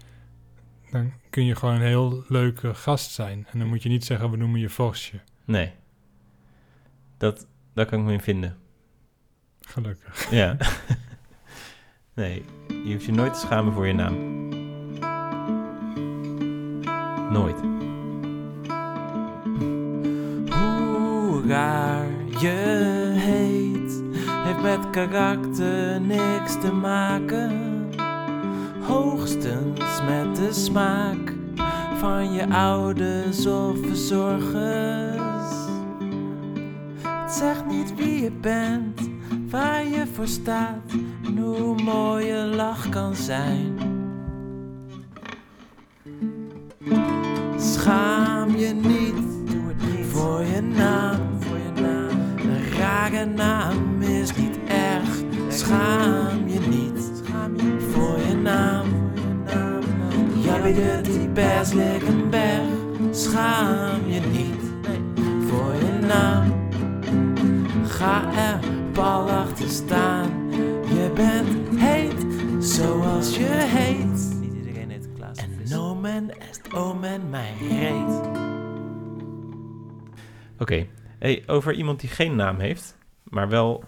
[0.91, 3.47] dan kun je gewoon een heel leuke gast zijn.
[3.51, 5.21] En dan moet je niet zeggen, we noemen je Vosje.
[5.45, 5.73] Nee.
[7.17, 8.59] Dat, daar kan ik me in vinden.
[9.61, 10.31] Gelukkig.
[10.31, 10.57] Ja.
[12.15, 12.45] nee,
[12.85, 14.42] je hoeft je nooit te schamen voor je naam.
[17.33, 17.57] Nooit.
[20.51, 22.07] Hoe raar
[22.39, 24.03] je heet,
[24.45, 27.51] heeft met karakter niks te maken.
[28.81, 31.35] Hoogstens met de smaak
[31.99, 35.53] van je ouders of verzorgers.
[37.03, 39.11] Het zegt niet wie je bent,
[39.51, 40.93] waar je voor staat
[41.25, 43.82] en hoe mooi je lach kan zijn.
[60.75, 62.69] Bent die best een berg.
[63.11, 66.71] Schaam je niet, nee, voor je naam.
[67.87, 68.61] Ga er
[68.93, 70.51] pal achter staan.
[70.85, 72.27] Je bent heet,
[72.65, 74.41] zoals je heet.
[74.41, 75.39] Niet iedereen heet Klaas.
[75.39, 78.21] En nomen est omen mijn reet.
[80.59, 80.87] Oké.
[81.19, 83.85] Hey, over iemand die geen naam heeft, maar wel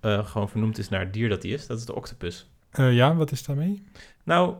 [0.00, 1.66] eh, gewoon vernoemd is naar het dier dat hij is.
[1.66, 2.50] Dat is de octopus.
[2.70, 3.82] Eh, ja, wat is daarmee?
[4.24, 4.54] Nou,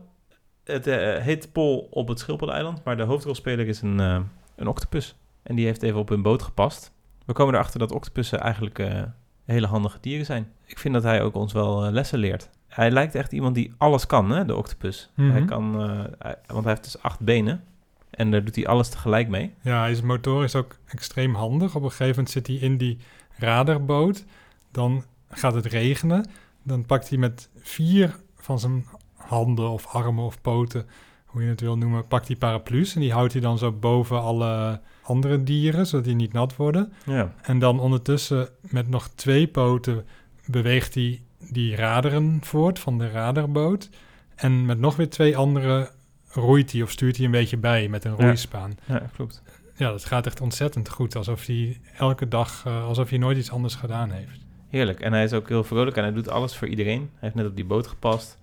[0.67, 4.19] het eh, heet Pol op het Schildpadeiland, maar de hoofdrolspeler is een, eh,
[4.55, 5.15] een octopus.
[5.43, 6.91] En die heeft even op hun boot gepast.
[7.25, 9.01] We komen erachter dat octopussen eigenlijk eh,
[9.45, 10.51] hele handige dieren zijn.
[10.65, 12.49] Ik vind dat hij ook ons wel lessen leert.
[12.67, 15.09] Hij lijkt echt iemand die alles kan, hè, de octopus.
[15.15, 15.31] Mhm.
[15.31, 15.79] Hij kan,
[16.19, 17.63] hij- want hij heeft dus acht benen.
[18.09, 19.53] En daar doet hij alles tegelijk mee.
[19.61, 21.75] Ja, hij is motorisch ook extreem handig.
[21.75, 22.97] Op een gegeven moment zit hij in die
[23.37, 24.25] radarboot.
[24.71, 26.25] Dan gaat het regenen.
[26.63, 28.85] Dan pakt hij met vier van zijn
[29.27, 30.85] handen of armen of poten,
[31.25, 32.95] hoe je het wil noemen, pakt hij paraplu's.
[32.95, 36.93] En die houdt hij dan zo boven alle andere dieren, zodat die niet nat worden.
[37.05, 37.33] Ja.
[37.41, 40.05] En dan ondertussen met nog twee poten
[40.45, 43.89] beweegt hij die raderen voort van de radarboot.
[44.35, 45.91] En met nog weer twee andere
[46.27, 48.77] roeit hij of stuurt hij een beetje bij met een roeispaan.
[48.85, 49.41] Ja, klopt.
[49.75, 51.15] Ja, dat gaat echt ontzettend goed.
[51.15, 54.45] Alsof hij elke dag, eh, alsof hij nooit iets anders gedaan heeft.
[54.69, 54.99] Heerlijk.
[54.99, 56.99] En hij is ook heel vrolijk en hij doet alles voor iedereen.
[56.99, 58.37] Hij heeft net op die boot gepast.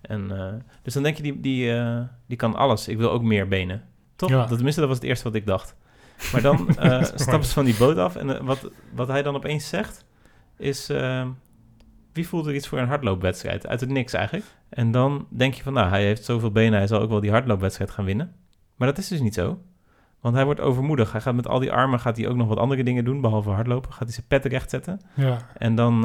[0.00, 2.88] En, eh, dus dan denk je, die, die, eh, die kan alles.
[2.88, 3.82] Ik wil ook meer benen.
[4.16, 4.30] Toch?
[4.30, 4.38] Ja.
[4.38, 5.74] Dat, tenminste, dat was het eerste wat ik dacht.
[6.32, 7.04] Maar dan mooi.
[7.14, 8.16] stapt ze van die boot af.
[8.16, 10.04] En wat, wat hij dan opeens zegt,
[10.56, 10.86] is...
[12.12, 13.66] wie voelt er iets voor een hardloopwedstrijd?
[13.66, 14.46] Uit het niks eigenlijk.
[14.68, 16.78] En dan denk je van, nou, hij heeft zoveel benen.
[16.78, 18.34] Hij zal ook wel die hardloopwedstrijd gaan winnen.
[18.76, 19.58] Maar dat is dus niet zo.
[20.20, 21.12] Want hij wordt overmoedig.
[21.12, 23.50] Hij gaat met al die armen gaat hij ook nog wat andere dingen doen, behalve
[23.50, 23.92] hardlopen.
[23.92, 25.00] Gaat hij zijn pet rechtzetten.
[25.14, 26.02] Ja, En dan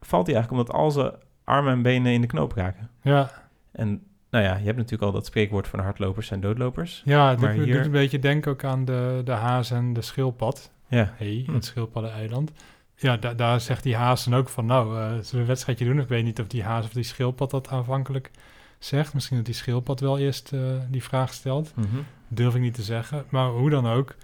[0.00, 1.12] valt hij eigenlijk omdat al zijn
[1.50, 2.90] armen en benen in de knoop raken.
[3.02, 3.30] ja,
[3.72, 7.02] En nou ja, je hebt natuurlijk al dat spreekwoord van hardlopers zijn doodlopers.
[7.04, 9.92] ja het Maar doet, hier- doet een beetje denken ook aan de, de haas en
[9.92, 10.70] de schildpad.
[10.88, 11.54] Ja, Hey, Hm.
[11.54, 12.52] het schildpaddeneiland.
[12.96, 15.84] Ja, da- daar zegt die haas dan ook van, nou, eh zullen we een wedstrijdje
[15.84, 16.00] doen?
[16.00, 18.30] Ik weet niet of die haas of die schildpad dat aanvankelijk
[18.78, 19.14] zegt.
[19.14, 21.72] Misschien dat die schildpad wel eerst eh, die vraag stelt.
[21.76, 21.86] Mhm.
[22.28, 23.24] Durf ik niet te zeggen.
[23.28, 24.14] Maar hoe dan ook,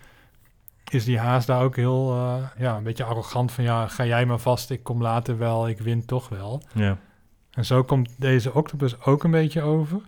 [0.90, 4.26] is die haas daar ook heel, eh, ja, een beetje arrogant van, ja, ga jij
[4.26, 6.62] maar vast, ik kom later wel, ik win toch wel.
[6.72, 6.98] ja.
[7.56, 10.00] En zo komt deze octopus ook een beetje over.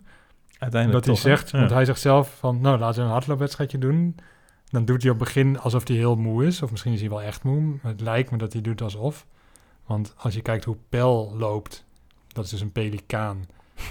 [0.57, 1.37] uiteindelijk dat hij hè?
[1.37, 1.59] zegt, Ja.
[1.59, 4.15] want hij zegt zelf van, nou, laten we een hardloopwedstrijdje doen.
[4.69, 6.61] Dan doet hij op het begin alsof hij heel moe is.
[6.61, 7.61] Of misschien is hij wel echt moe.
[7.61, 9.25] Maar het lijkt me dat hij doet alsof.
[9.85, 11.85] Want als je kijkt hoe Pel loopt,
[12.27, 13.45] dat is dus een pelikaan.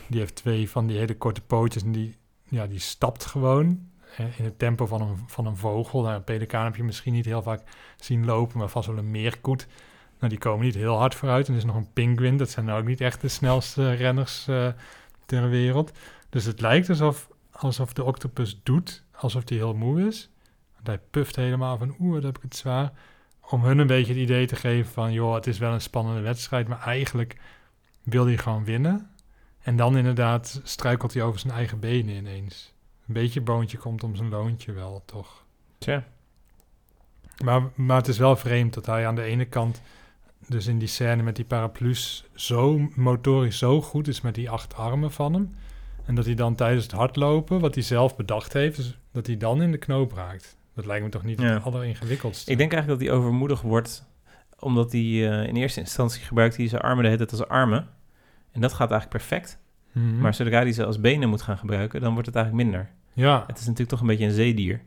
[0.09, 2.17] Die heeft twee van die hele korte pootjes en die,
[2.49, 6.03] ja, die stapt gewoon hè, in het tempo van een, van een vogel.
[6.03, 7.63] Nou, een pelikaan heb je misschien niet heel vaak
[7.97, 9.67] zien lopen, maar vast wel een meerkoet.
[10.19, 11.47] Nou, die komen niet heel hard vooruit.
[11.47, 12.37] En er is nog een pinguïn.
[12.37, 14.69] Dat zijn nou ook niet echt de snelste renners eh,
[15.27, 15.93] ter wereld.
[16.29, 20.31] Dus het lijkt alsof, alsof de octopus doet alsof hij heel moe is.
[20.75, 22.93] Want hij puft helemaal van, oeh, wat heb ik het zwaar.
[23.51, 26.21] Om hun een beetje het idee te geven van, joh, het is wel een spannende
[26.21, 26.69] wedstrijd.
[26.69, 27.37] Maar eigenlijk
[28.03, 29.11] wil hij gewoon winnen.
[29.61, 32.73] En dan inderdaad struikelt hij over zijn eigen benen ineens.
[33.07, 35.45] Een beetje boontje komt om zijn loontje wel, toch?
[35.79, 36.05] Tja.
[37.45, 39.81] Maar, maar het is wel vreemd dat hij aan de ene kant,
[40.49, 44.75] dus in die scène met die paraplu's, zo motorisch zo goed is met die acht
[44.77, 45.55] armen van hem.
[46.05, 49.37] En dat hij dan tijdens het hardlopen, wat hij zelf bedacht heeft, dus dat hij
[49.37, 50.57] dan in de knoop raakt.
[50.75, 51.47] Dat lijkt me toch niet Ja.
[51.55, 52.51] het alleringewikkeldste.
[52.51, 54.07] Ik denk eigenlijk dat hij overmoedig wordt,
[54.59, 57.89] omdat hij eh, in eerste instantie gebruikt hij zijn armen de hele tijd als armen.
[58.53, 59.59] En dat gaat eigenlijk perfect.
[59.93, 60.19] Mhm.
[60.21, 62.91] Maar zodra hij ze als benen moet gaan gebruiken, dan wordt het eigenlijk minder.
[63.13, 64.81] ja, Het is natuurlijk toch een beetje een zeedier.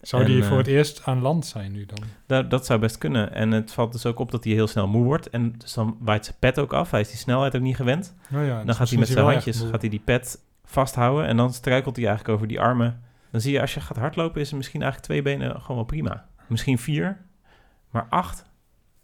[0.00, 1.98] Zou en, die eh, voor het eerst aan land zijn nu dan?
[2.26, 3.32] Dat, dat zou best kunnen.
[3.32, 5.30] En het valt dus ook op dat hij heel snel moe wordt.
[5.30, 6.90] En dus dan waait zijn pet ook af.
[6.90, 8.14] Hij is die snelheid ook niet gewend.
[8.34, 11.26] Oh ja, Dan dus gaat hij met zijn handjes gaat hij die pet vasthouden.
[11.26, 13.02] En dan struikelt hij eigenlijk over die armen.
[13.30, 15.84] Dan zie je, als je gaat hardlopen, is er misschien eigenlijk twee benen gewoon wel
[15.84, 16.26] prima.
[16.46, 17.24] Misschien vier,
[17.90, 18.44] maar acht?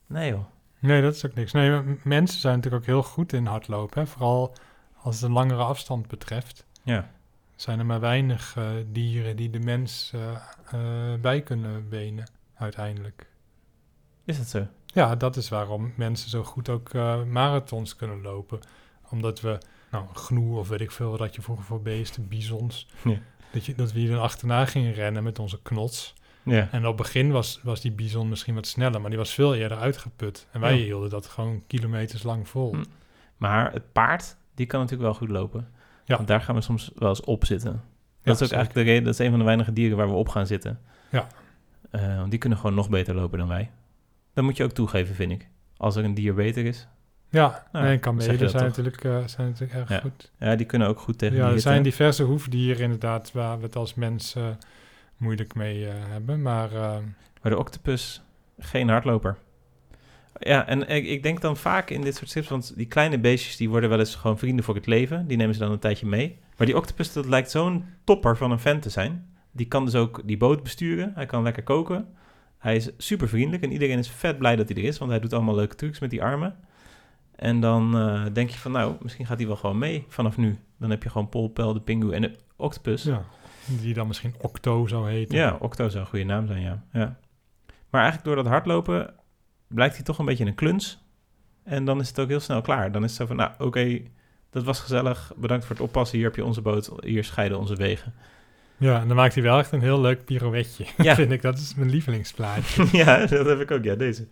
[0.06, 0.44] Nee joh.
[0.78, 1.52] Nee, dat is ook niks.
[1.52, 4.00] Nee, mensen zijn natuurlijk ook heel goed in hardlopen.
[4.00, 4.06] Hè?
[4.06, 4.56] Vooral
[5.02, 6.66] als het een langere afstand betreft.
[6.82, 7.10] Ja.
[7.56, 10.34] Zijn er maar weinig eh, dieren die de mens eh,
[10.70, 13.26] eh, bij kunnen benen, uiteindelijk.
[14.24, 14.66] Is dat zo?
[14.86, 16.92] Ja, dat is waarom mensen zo goed ook
[17.26, 18.60] marathons kunnen lopen.
[19.10, 19.58] Omdat we,
[19.90, 22.88] nou, gnoe of weet ik veel wat had je vroeger voor beesten, bizons.
[23.04, 23.18] Ja.
[23.52, 26.14] Dat, je, dat we hier dan achterna gingen rennen met onze knots.
[26.42, 26.68] Ja.
[26.70, 29.54] En op het begin was, was die bison misschien wat sneller, maar die was veel
[29.54, 30.46] eerder uitgeput.
[30.50, 30.84] En wij Ja.
[30.84, 32.72] hielden dat gewoon kilometers lang vol.
[32.74, 32.84] Hm.
[33.36, 35.68] Maar het paard, die kan natuurlijk wel goed lopen.
[36.04, 36.16] Ja.
[36.16, 37.70] Want daar gaan we soms wel eens op zitten.
[37.72, 37.80] Dat
[38.22, 38.56] Ja, is ook zeker.
[38.56, 40.80] eigenlijk de reden, dat is een van de weinige dieren waar we op gaan zitten.
[41.10, 41.26] Ja.
[41.90, 43.70] Eh, want die kunnen gewoon nog beter lopen dan wij.
[44.34, 45.48] Dat moet je ook toegeven, vind ik.
[45.76, 46.88] Als er een dier beter is.
[47.28, 48.52] Ja, Nou, nee, dat zijn toch.
[48.52, 49.98] natuurlijk, eh, zijn natuurlijk erg Ja.
[50.00, 50.30] goed.
[50.38, 53.76] Ja, die kunnen ook goed tegen Ja, er zijn diverse hoefdieren inderdaad waar we het
[53.76, 54.46] als mens eh,
[55.16, 56.42] moeilijk mee hebben.
[56.42, 56.70] Maar
[57.42, 58.22] Maar de octopus,
[58.58, 59.36] geen hardloper.
[60.38, 63.56] Ja, en ik, ik denk dan vaak in dit soort strips, want die kleine beestjes
[63.56, 65.26] die worden wel eens gewoon vrienden voor het leven.
[65.26, 66.38] Die nemen ze dan een tijdje mee.
[66.56, 69.32] Maar die octopus, dat lijkt zo'n topper van een vent te zijn.
[69.52, 71.12] Die kan dus ook die boot besturen.
[71.14, 72.08] Hij kan lekker koken.
[72.58, 75.20] Hij is super vriendelijk en iedereen is vet blij dat hij er is, want hij
[75.20, 76.56] doet allemaal leuke trucs met die armen.
[77.36, 80.58] En dan eh, denk je van, nou, misschien gaat hij wel gewoon mee vanaf nu.
[80.78, 83.02] Dan heb je gewoon Pol, Pel, de pingu en de octopus.
[83.02, 83.24] ja,
[83.64, 85.36] die dan misschien Octo zou heten.
[85.36, 86.84] Ja, Octo zou een goede naam zijn, ja.
[86.92, 87.16] ja.
[87.90, 89.14] Maar eigenlijk door dat hardlopen
[89.74, 91.02] blijkt hij toch een beetje een kluns.
[91.64, 92.92] En dan is het ook heel snel klaar.
[92.92, 94.00] Dan is het zo van, nou, oké,
[94.50, 95.32] dat was gezellig.
[95.36, 96.16] Bedankt voor het oppassen.
[96.16, 96.90] Hier heb je onze boot.
[97.00, 98.14] Hier scheiden onze wegen.
[98.76, 100.86] Ja, en dan maakt hij wel echt een heel leuk pirouetje.
[101.02, 101.14] Ja.
[101.24, 101.42] vind ik.
[101.42, 102.86] Dat is mijn lievelingsplaatje.
[103.04, 103.84] ja, dat heb ik ook.
[103.84, 104.26] Ja, deze.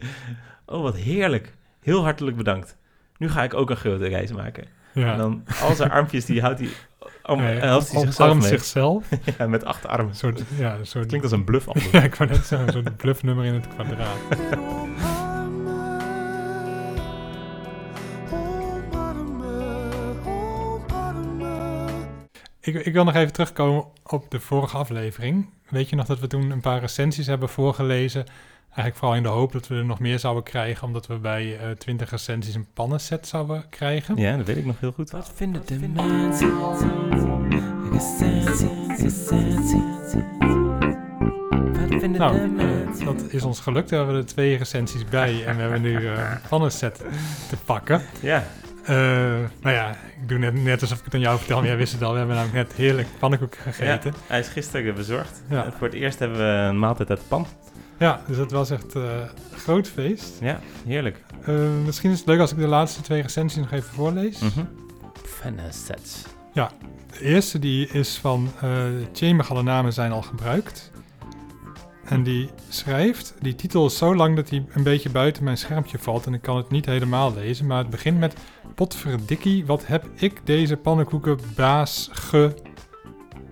[0.66, 1.54] Oh, wat heerlijk.
[1.80, 2.76] Heel hartelijk bedankt.
[3.16, 4.64] Nu ga ik ook een grote reis maken.
[4.94, 5.12] Ja.
[5.12, 6.68] En dan al zijn armpjes, die houdt hij...
[7.22, 8.48] Om, hij zichzelf mee.
[8.48, 9.08] zichzelf.
[9.38, 10.08] Ja, met acht armen.
[10.08, 11.06] Een soort, ja, een soort...
[11.06, 14.18] Klinkt als een bluff ja, ik wou net zeggen, een soort bluffnummer in het kwadraat.
[22.62, 25.46] Ik, ik wil nog even terugkomen op de vorige aflevering.
[25.68, 28.24] Weet je nog dat we toen een paar recensies hebben voorgelezen?
[28.66, 31.58] Eigenlijk vooral in de hoop dat we er nog meer zouden krijgen, omdat we bij
[31.58, 34.16] eh 20 recensies een pannenset zouden krijgen.
[34.16, 35.10] Ja, dat weet ik nog heel goed.
[35.10, 36.52] Wat vinden de mensen?
[37.92, 39.82] Recensie, recensie.
[41.72, 43.04] Wat vinden de Nou, mensen?
[43.04, 43.90] dat is ons gelukt.
[43.90, 46.96] We hebben er twee recensies bij en we hebben nu eh, een pannenset
[47.48, 48.02] te pakken.
[48.20, 48.44] Ja,
[48.84, 48.94] Eh,
[49.60, 51.92] nou ja, ik doe net, net alsof ik het aan jou vertel, maar jij wist
[51.92, 52.12] het al.
[52.12, 54.10] We hebben namelijk net heerlijk pannenkoek gegeten.
[54.10, 55.42] ja, hij is gisteren bezorgd.
[55.48, 55.64] Ja.
[55.64, 57.46] En voor het eerst hebben we een maaltijd uit de pan.
[57.98, 59.02] Ja, dus dat was echt eh,
[59.52, 60.38] een groot feest.
[60.40, 61.24] Ja, heerlijk.
[61.44, 64.38] Eh, misschien is het leuk als ik de laatste twee recensies nog even voorlees.
[64.38, 64.64] Mhm.
[65.24, 66.22] Fanesets.
[67.18, 70.90] De eerste die is van uh, Chamber, alle namen zijn al gebruikt.
[72.04, 75.98] En die schrijft, die titel is zo lang dat hij een beetje buiten mijn schermpje
[75.98, 77.66] valt en ik kan het niet helemaal lezen.
[77.66, 78.34] Maar het begint met,
[78.74, 82.54] potverdikkie, wat heb ik deze pannenkoekenbaas ge...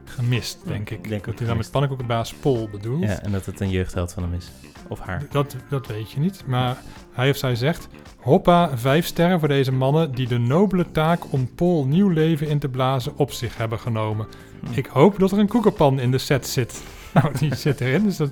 [0.05, 1.09] gemist, denk ik.
[1.09, 3.03] Denk dat hij dan met pannenkoekenbaas Pol bedoelt.
[3.03, 4.51] Ja, en dat het een jeugdheld van hem is.
[4.89, 5.27] Of haar.
[5.31, 6.77] Dat, dat weet je niet, maar
[7.13, 7.89] hij of zij zegt...
[8.21, 12.59] Hoppa, vijf sterren voor deze mannen die de nobele taak om Paul nieuw leven in
[12.59, 14.27] te blazen op zich hebben genomen.
[14.61, 14.79] Hm.
[14.79, 16.83] Ik hoop dat er een koekenpan in de set zit.
[17.15, 18.31] Nou, die zit erin, dus dat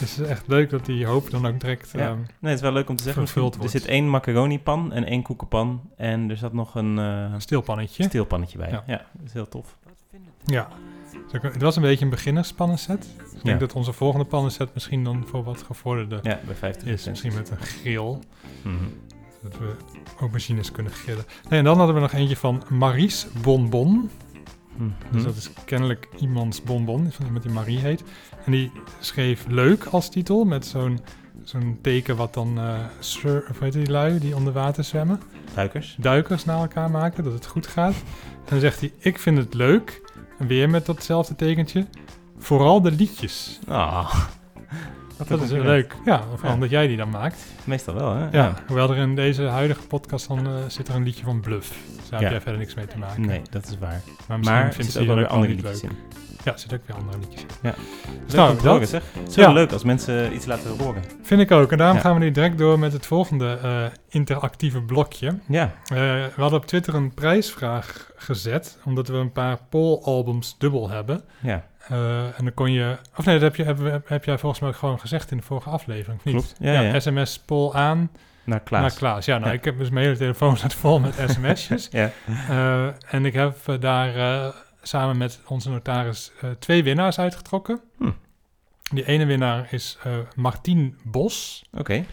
[0.00, 1.90] is echt leuk dat die hoop dan ook direct...
[1.92, 1.98] Ja.
[2.08, 3.52] ehm, Nee, het is wel leuk om te zeggen.
[3.62, 5.80] Er zit één macaronipan en één koekenpan.
[5.96, 8.02] En er zat nog een eh een stilpannetje.
[8.02, 8.70] steelpannetje bij.
[8.70, 8.82] Ja.
[8.86, 9.06] Ja.
[9.12, 9.76] dat is heel tof.
[10.44, 10.68] Ja.
[11.30, 13.04] Dus ook- Het was een beetje een beginnerspannenset.
[13.18, 13.66] Ik denk Ja.
[13.66, 17.06] dat onze volgende pannenset misschien dan voor wat gevorderde Ja, bij 50 is.
[17.08, 18.18] Misschien met een grill.
[18.62, 18.74] Mhm.
[19.42, 19.74] Dat we
[20.20, 21.24] aubergines kunnen grillen.
[21.48, 24.10] Nee, en dan hadden we nog eentje van Maries Bonbon.
[24.78, 24.90] Mhm.
[25.12, 28.02] Dus dat is kennelijk iemands bonbon, van iemand die Marie heet.
[28.44, 31.00] En die schreef leuk als titel, met zo'n
[31.44, 35.20] zo'n teken wat dan, eh sur, of weet je die lui, die onder water zwemmen,
[35.54, 35.96] Duikers.
[35.98, 37.94] duikers naar elkaar maken, dat het goed gaat.
[37.94, 40.02] En dan zegt hij, ik vind het leuk,
[40.38, 41.86] en weer met datzelfde tekentje,
[42.38, 43.58] vooral de liedjes.
[43.68, 44.14] Ah,
[45.26, 45.96] Dat is leuk.
[46.04, 46.54] Ja, vooral Ja.
[46.54, 47.44] omdat jij die dan maakt.
[47.64, 48.28] Meestal wel, hè?
[48.30, 51.68] Ja, hoewel er in deze huidige podcast dan eh, zit er een liedje van Bluff.
[51.96, 52.24] Dus daar Ja.
[52.24, 53.26] heb jij verder niks mee te maken.
[53.26, 54.00] Nee, dat is waar.
[54.28, 55.90] Maar misschien Maar er vindt zitten ze ook wel weer andere niet liedjes leuk.
[55.90, 55.96] in.
[56.44, 57.46] Ja, er zitten ook weer andere liedjes in.
[57.62, 57.70] Ja.
[58.24, 59.02] Dus Leuk nou, dat horen, zeg.
[59.18, 59.44] Het is Ja.
[59.44, 61.02] wel leuk als mensen iets laten horen.
[61.22, 61.72] vind ik ook.
[61.72, 62.02] En daarom Ja.
[62.02, 65.38] gaan we nu direct door met het volgende eh, interactieve blokje.
[65.48, 70.90] Ja, Eh, we hadden op Twitter een prijsvraag gezet, omdat we een paar Paul-albums dubbel
[70.90, 71.22] hebben.
[71.40, 72.96] ja, Eh, en dan kon je...
[73.16, 75.42] Of nee, dat heb, je, heb, heb jij volgens mij ook gewoon gezegd in de
[75.42, 76.34] vorige aflevering, niet?
[76.34, 76.54] klopt.
[76.58, 77.00] Ja, ja.
[77.00, 78.10] sms Paul aan
[78.44, 78.82] Naar Klaas.
[78.82, 79.24] naar Klaas.
[79.24, 81.88] Ja, nou, ik heb dus mijn hele telefoon staat vol met sms'jes.
[81.90, 82.10] Ja,
[82.48, 87.80] Eh, en ik heb eh, daar samen met onze notaris twee winnaars uitgetrokken.
[87.98, 88.10] Hm.
[88.92, 89.98] Die ene winnaar is
[90.34, 91.64] Martien Bos.
[91.72, 92.04] oké.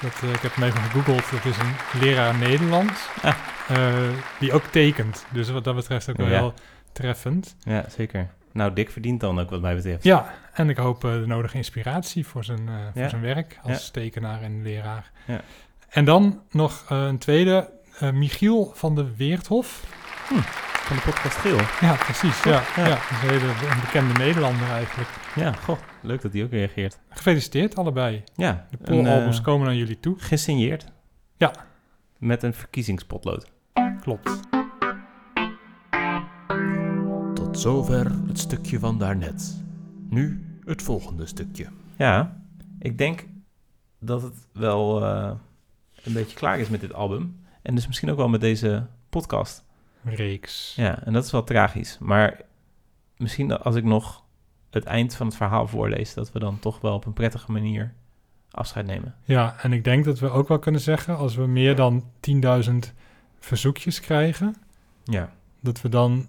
[0.00, 1.30] Dat, ik heb hem even gegoogeld.
[1.30, 3.08] Dat is een leraar Nederlands.
[3.22, 3.34] Ah.
[4.40, 5.26] Die ook tekent.
[5.32, 6.54] Dus wat dat betreft ook wel heel
[6.92, 7.56] treffend.
[7.60, 8.28] Ja, zeker.
[8.52, 10.04] Nou, Dick verdient dan ook wat mij betreft.
[10.04, 13.08] Ja, en ik hoop eh, de nodige inspiratie voor zijn, eh, voor Ja.
[13.08, 15.10] zijn werk als tekenaar en leraar.
[15.26, 15.40] Ja.
[15.88, 17.70] En dan nog eh, een tweede,
[18.12, 19.84] Michiel van de Weerthof.
[20.82, 21.58] Van de podcast Geel.
[21.80, 22.42] Ja, precies.
[22.42, 22.86] Ja, ja.
[22.88, 22.92] Ja.
[22.92, 25.08] een hele een bekende Nederlander eigenlijk.
[25.34, 26.98] Ja, goh, leuk dat hij ook reageert.
[27.08, 28.22] Gefeliciteerd allebei.
[28.34, 30.14] Ja, De een, Paul-albums eh, komen naar jullie toe.
[30.18, 30.86] gesigneerd.
[31.36, 31.52] Ja.
[32.18, 33.50] Met een verkiezingspotlood.
[34.00, 34.51] Klopt.
[37.62, 39.64] Zover het stukje van daarnet.
[40.08, 41.66] Nu het volgende stukje.
[41.96, 42.42] Ja,
[42.78, 43.26] ik denk
[43.98, 45.30] dat het wel eh,
[46.02, 47.40] een beetje klaar is met dit album.
[47.62, 49.64] En dus misschien ook wel met deze podcast.
[50.04, 50.74] Reeks.
[50.76, 51.98] Ja, en dat is wel tragisch.
[52.00, 52.40] Maar
[53.16, 54.24] misschien als ik nog
[54.70, 57.94] het eind van het verhaal voorlees, dat we dan toch wel op een prettige manier
[58.50, 59.14] afscheid nemen.
[59.24, 62.04] Ja, en ik denk dat we ook wel kunnen zeggen, als we meer dan
[62.64, 62.72] 10.000
[63.38, 64.54] verzoekjes krijgen,
[65.04, 66.28] Ja, dat we dan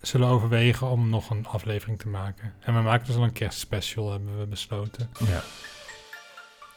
[0.00, 2.54] zullen overwegen om nog een aflevering te maken.
[2.60, 5.10] En we maken dus al een kerstspecial, hebben we besloten.
[5.18, 5.42] ja.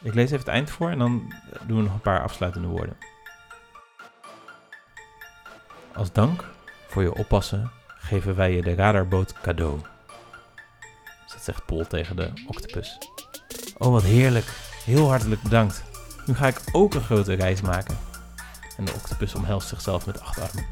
[0.01, 1.33] Ik lees even het eind voor en dan
[1.67, 2.97] doen we nog een paar afsluitende woorden.
[5.93, 6.45] Als dank
[6.87, 9.79] voor je oppassen geven wij je de radarboot cadeau.
[11.27, 12.97] Dat zegt Paul tegen de octopus.
[13.77, 14.45] Oh, wat heerlijk.
[14.85, 15.83] Heel hartelijk bedankt.
[16.25, 17.97] Nu ga ik ook een grote reis maken.
[18.77, 20.65] En de octopus omhelst zichzelf met acht armen.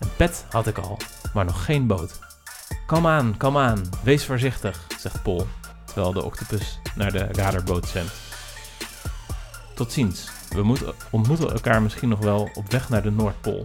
[0.00, 0.98] Een pet had ik al,
[1.36, 2.18] maar nog geen boot.
[2.86, 5.46] Kom aan, kom aan, wees voorzichtig, zegt Paul,
[5.84, 8.12] terwijl de octopus naar de radarboot zwemt.
[9.74, 13.64] Tot ziens, we moeten, ontmoeten elkaar misschien nog wel op weg naar de Noordpool.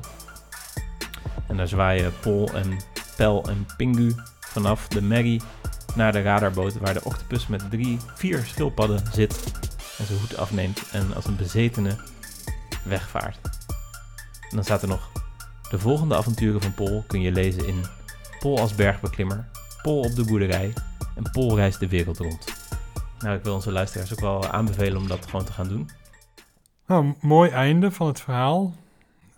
[1.47, 2.77] En daar zwaaien Paul en
[3.15, 5.41] Pel en Pingu vanaf de Maggie
[5.95, 9.51] naar de radarboot waar de octopus met drie, vier schildpadden zit
[9.97, 11.97] en zijn hoed afneemt en als een bezetene
[12.83, 13.39] wegvaart.
[14.49, 15.09] En dan staat er nog,
[15.71, 17.83] de volgende avonturen van Paul kun je lezen in
[18.39, 19.49] Pol als bergbeklimmer,
[19.81, 20.73] Pol op de boerderij
[21.15, 22.45] en Pol reist de wereld rond.
[23.19, 25.89] Nou, ik wil onze luisteraars ook wel aanbevelen om dat gewoon te gaan doen.
[26.87, 28.75] Nou, mooi einde van het verhaal.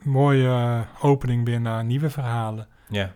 [0.02, 2.68] Mooie eh, opening weer naar nieuwe verhalen.
[2.90, 3.14] Ja,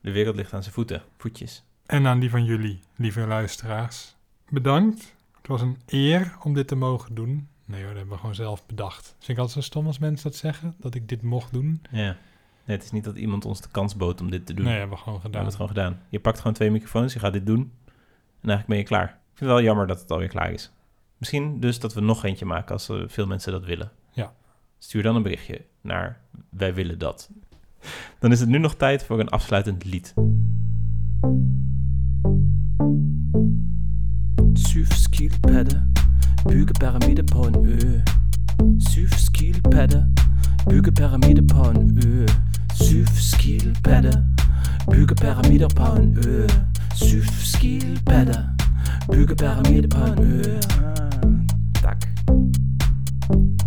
[0.00, 1.64] de wereld ligt aan zijn voeten, voetjes.
[1.86, 4.14] En aan die van jullie, lieve luisteraars.
[4.48, 5.14] Bedankt.
[5.36, 7.48] Het was een eer om dit te mogen doen.
[7.64, 9.14] Nee hoor, dat hebben we gewoon zelf bedacht.
[9.18, 11.82] Vind ik altijd zo stom als mensen dat zeggen, dat ik dit mocht doen.
[11.90, 12.16] Ja.
[12.64, 14.64] Nee, het is niet dat iemand ons de kans bood om dit te doen.
[14.64, 15.44] Nee, hebben we gewoon We gedaan.
[15.44, 16.06] hebben het gewoon gedaan.
[16.08, 17.60] Je pakt gewoon twee microfoons, je gaat dit doen.
[18.40, 19.04] En eigenlijk ben je klaar.
[19.04, 20.70] Ik vind het wel jammer dat het alweer klaar is.
[21.18, 23.90] Misschien dus dat we nog eentje maken als veel mensen dat willen.
[24.12, 24.32] Ja.
[24.78, 27.30] Stuur dan een berichtje naar wij willen dat.
[28.18, 30.14] Dan is het nu nog tijd voor een afsluitend lied.
[34.52, 35.82] Syv skilpadder
[36.44, 38.00] Bygge pyramide på en ø
[38.78, 40.06] Syv skilpadder
[40.70, 42.26] Bygge pyramider på en ø.
[42.74, 44.22] Syv skilpadder
[44.92, 46.48] Bygge pyramider på en ø.
[46.94, 48.42] Syv skilpadder
[49.12, 50.42] Bygge pyramider på en ø.
[50.84, 52.04] Ah, Tak.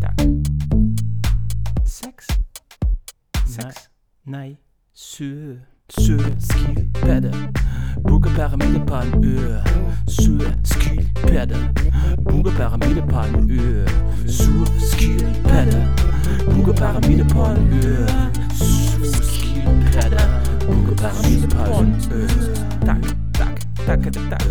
[0.01, 0.19] Tak.
[1.85, 2.27] Seks.
[3.47, 3.89] Seks.
[4.25, 4.55] Nej.
[4.93, 5.55] Sø Sø
[5.89, 7.33] Sølskilpadde
[8.07, 9.57] Bukker pyramide på en ø
[10.07, 11.55] Sølskilpadde
[12.29, 13.85] Bukker pyramide på en ø
[14.27, 15.87] Sølskilpadde
[16.51, 18.07] Bukker pyramide på en ø
[18.53, 20.21] Sølskilpadde
[20.67, 22.27] Bukker pyramide på en ø
[22.85, 23.01] Tak,
[23.33, 24.41] tak, tak, tak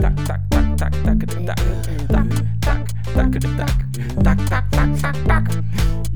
[0.00, 1.58] Tak, tak, tak, tak, tak, tak
[2.08, 2.26] Tak,
[2.62, 2.80] tak,
[3.14, 3.70] tak, tak, tak
[4.24, 6.11] Tak, tak, tak, tak, tak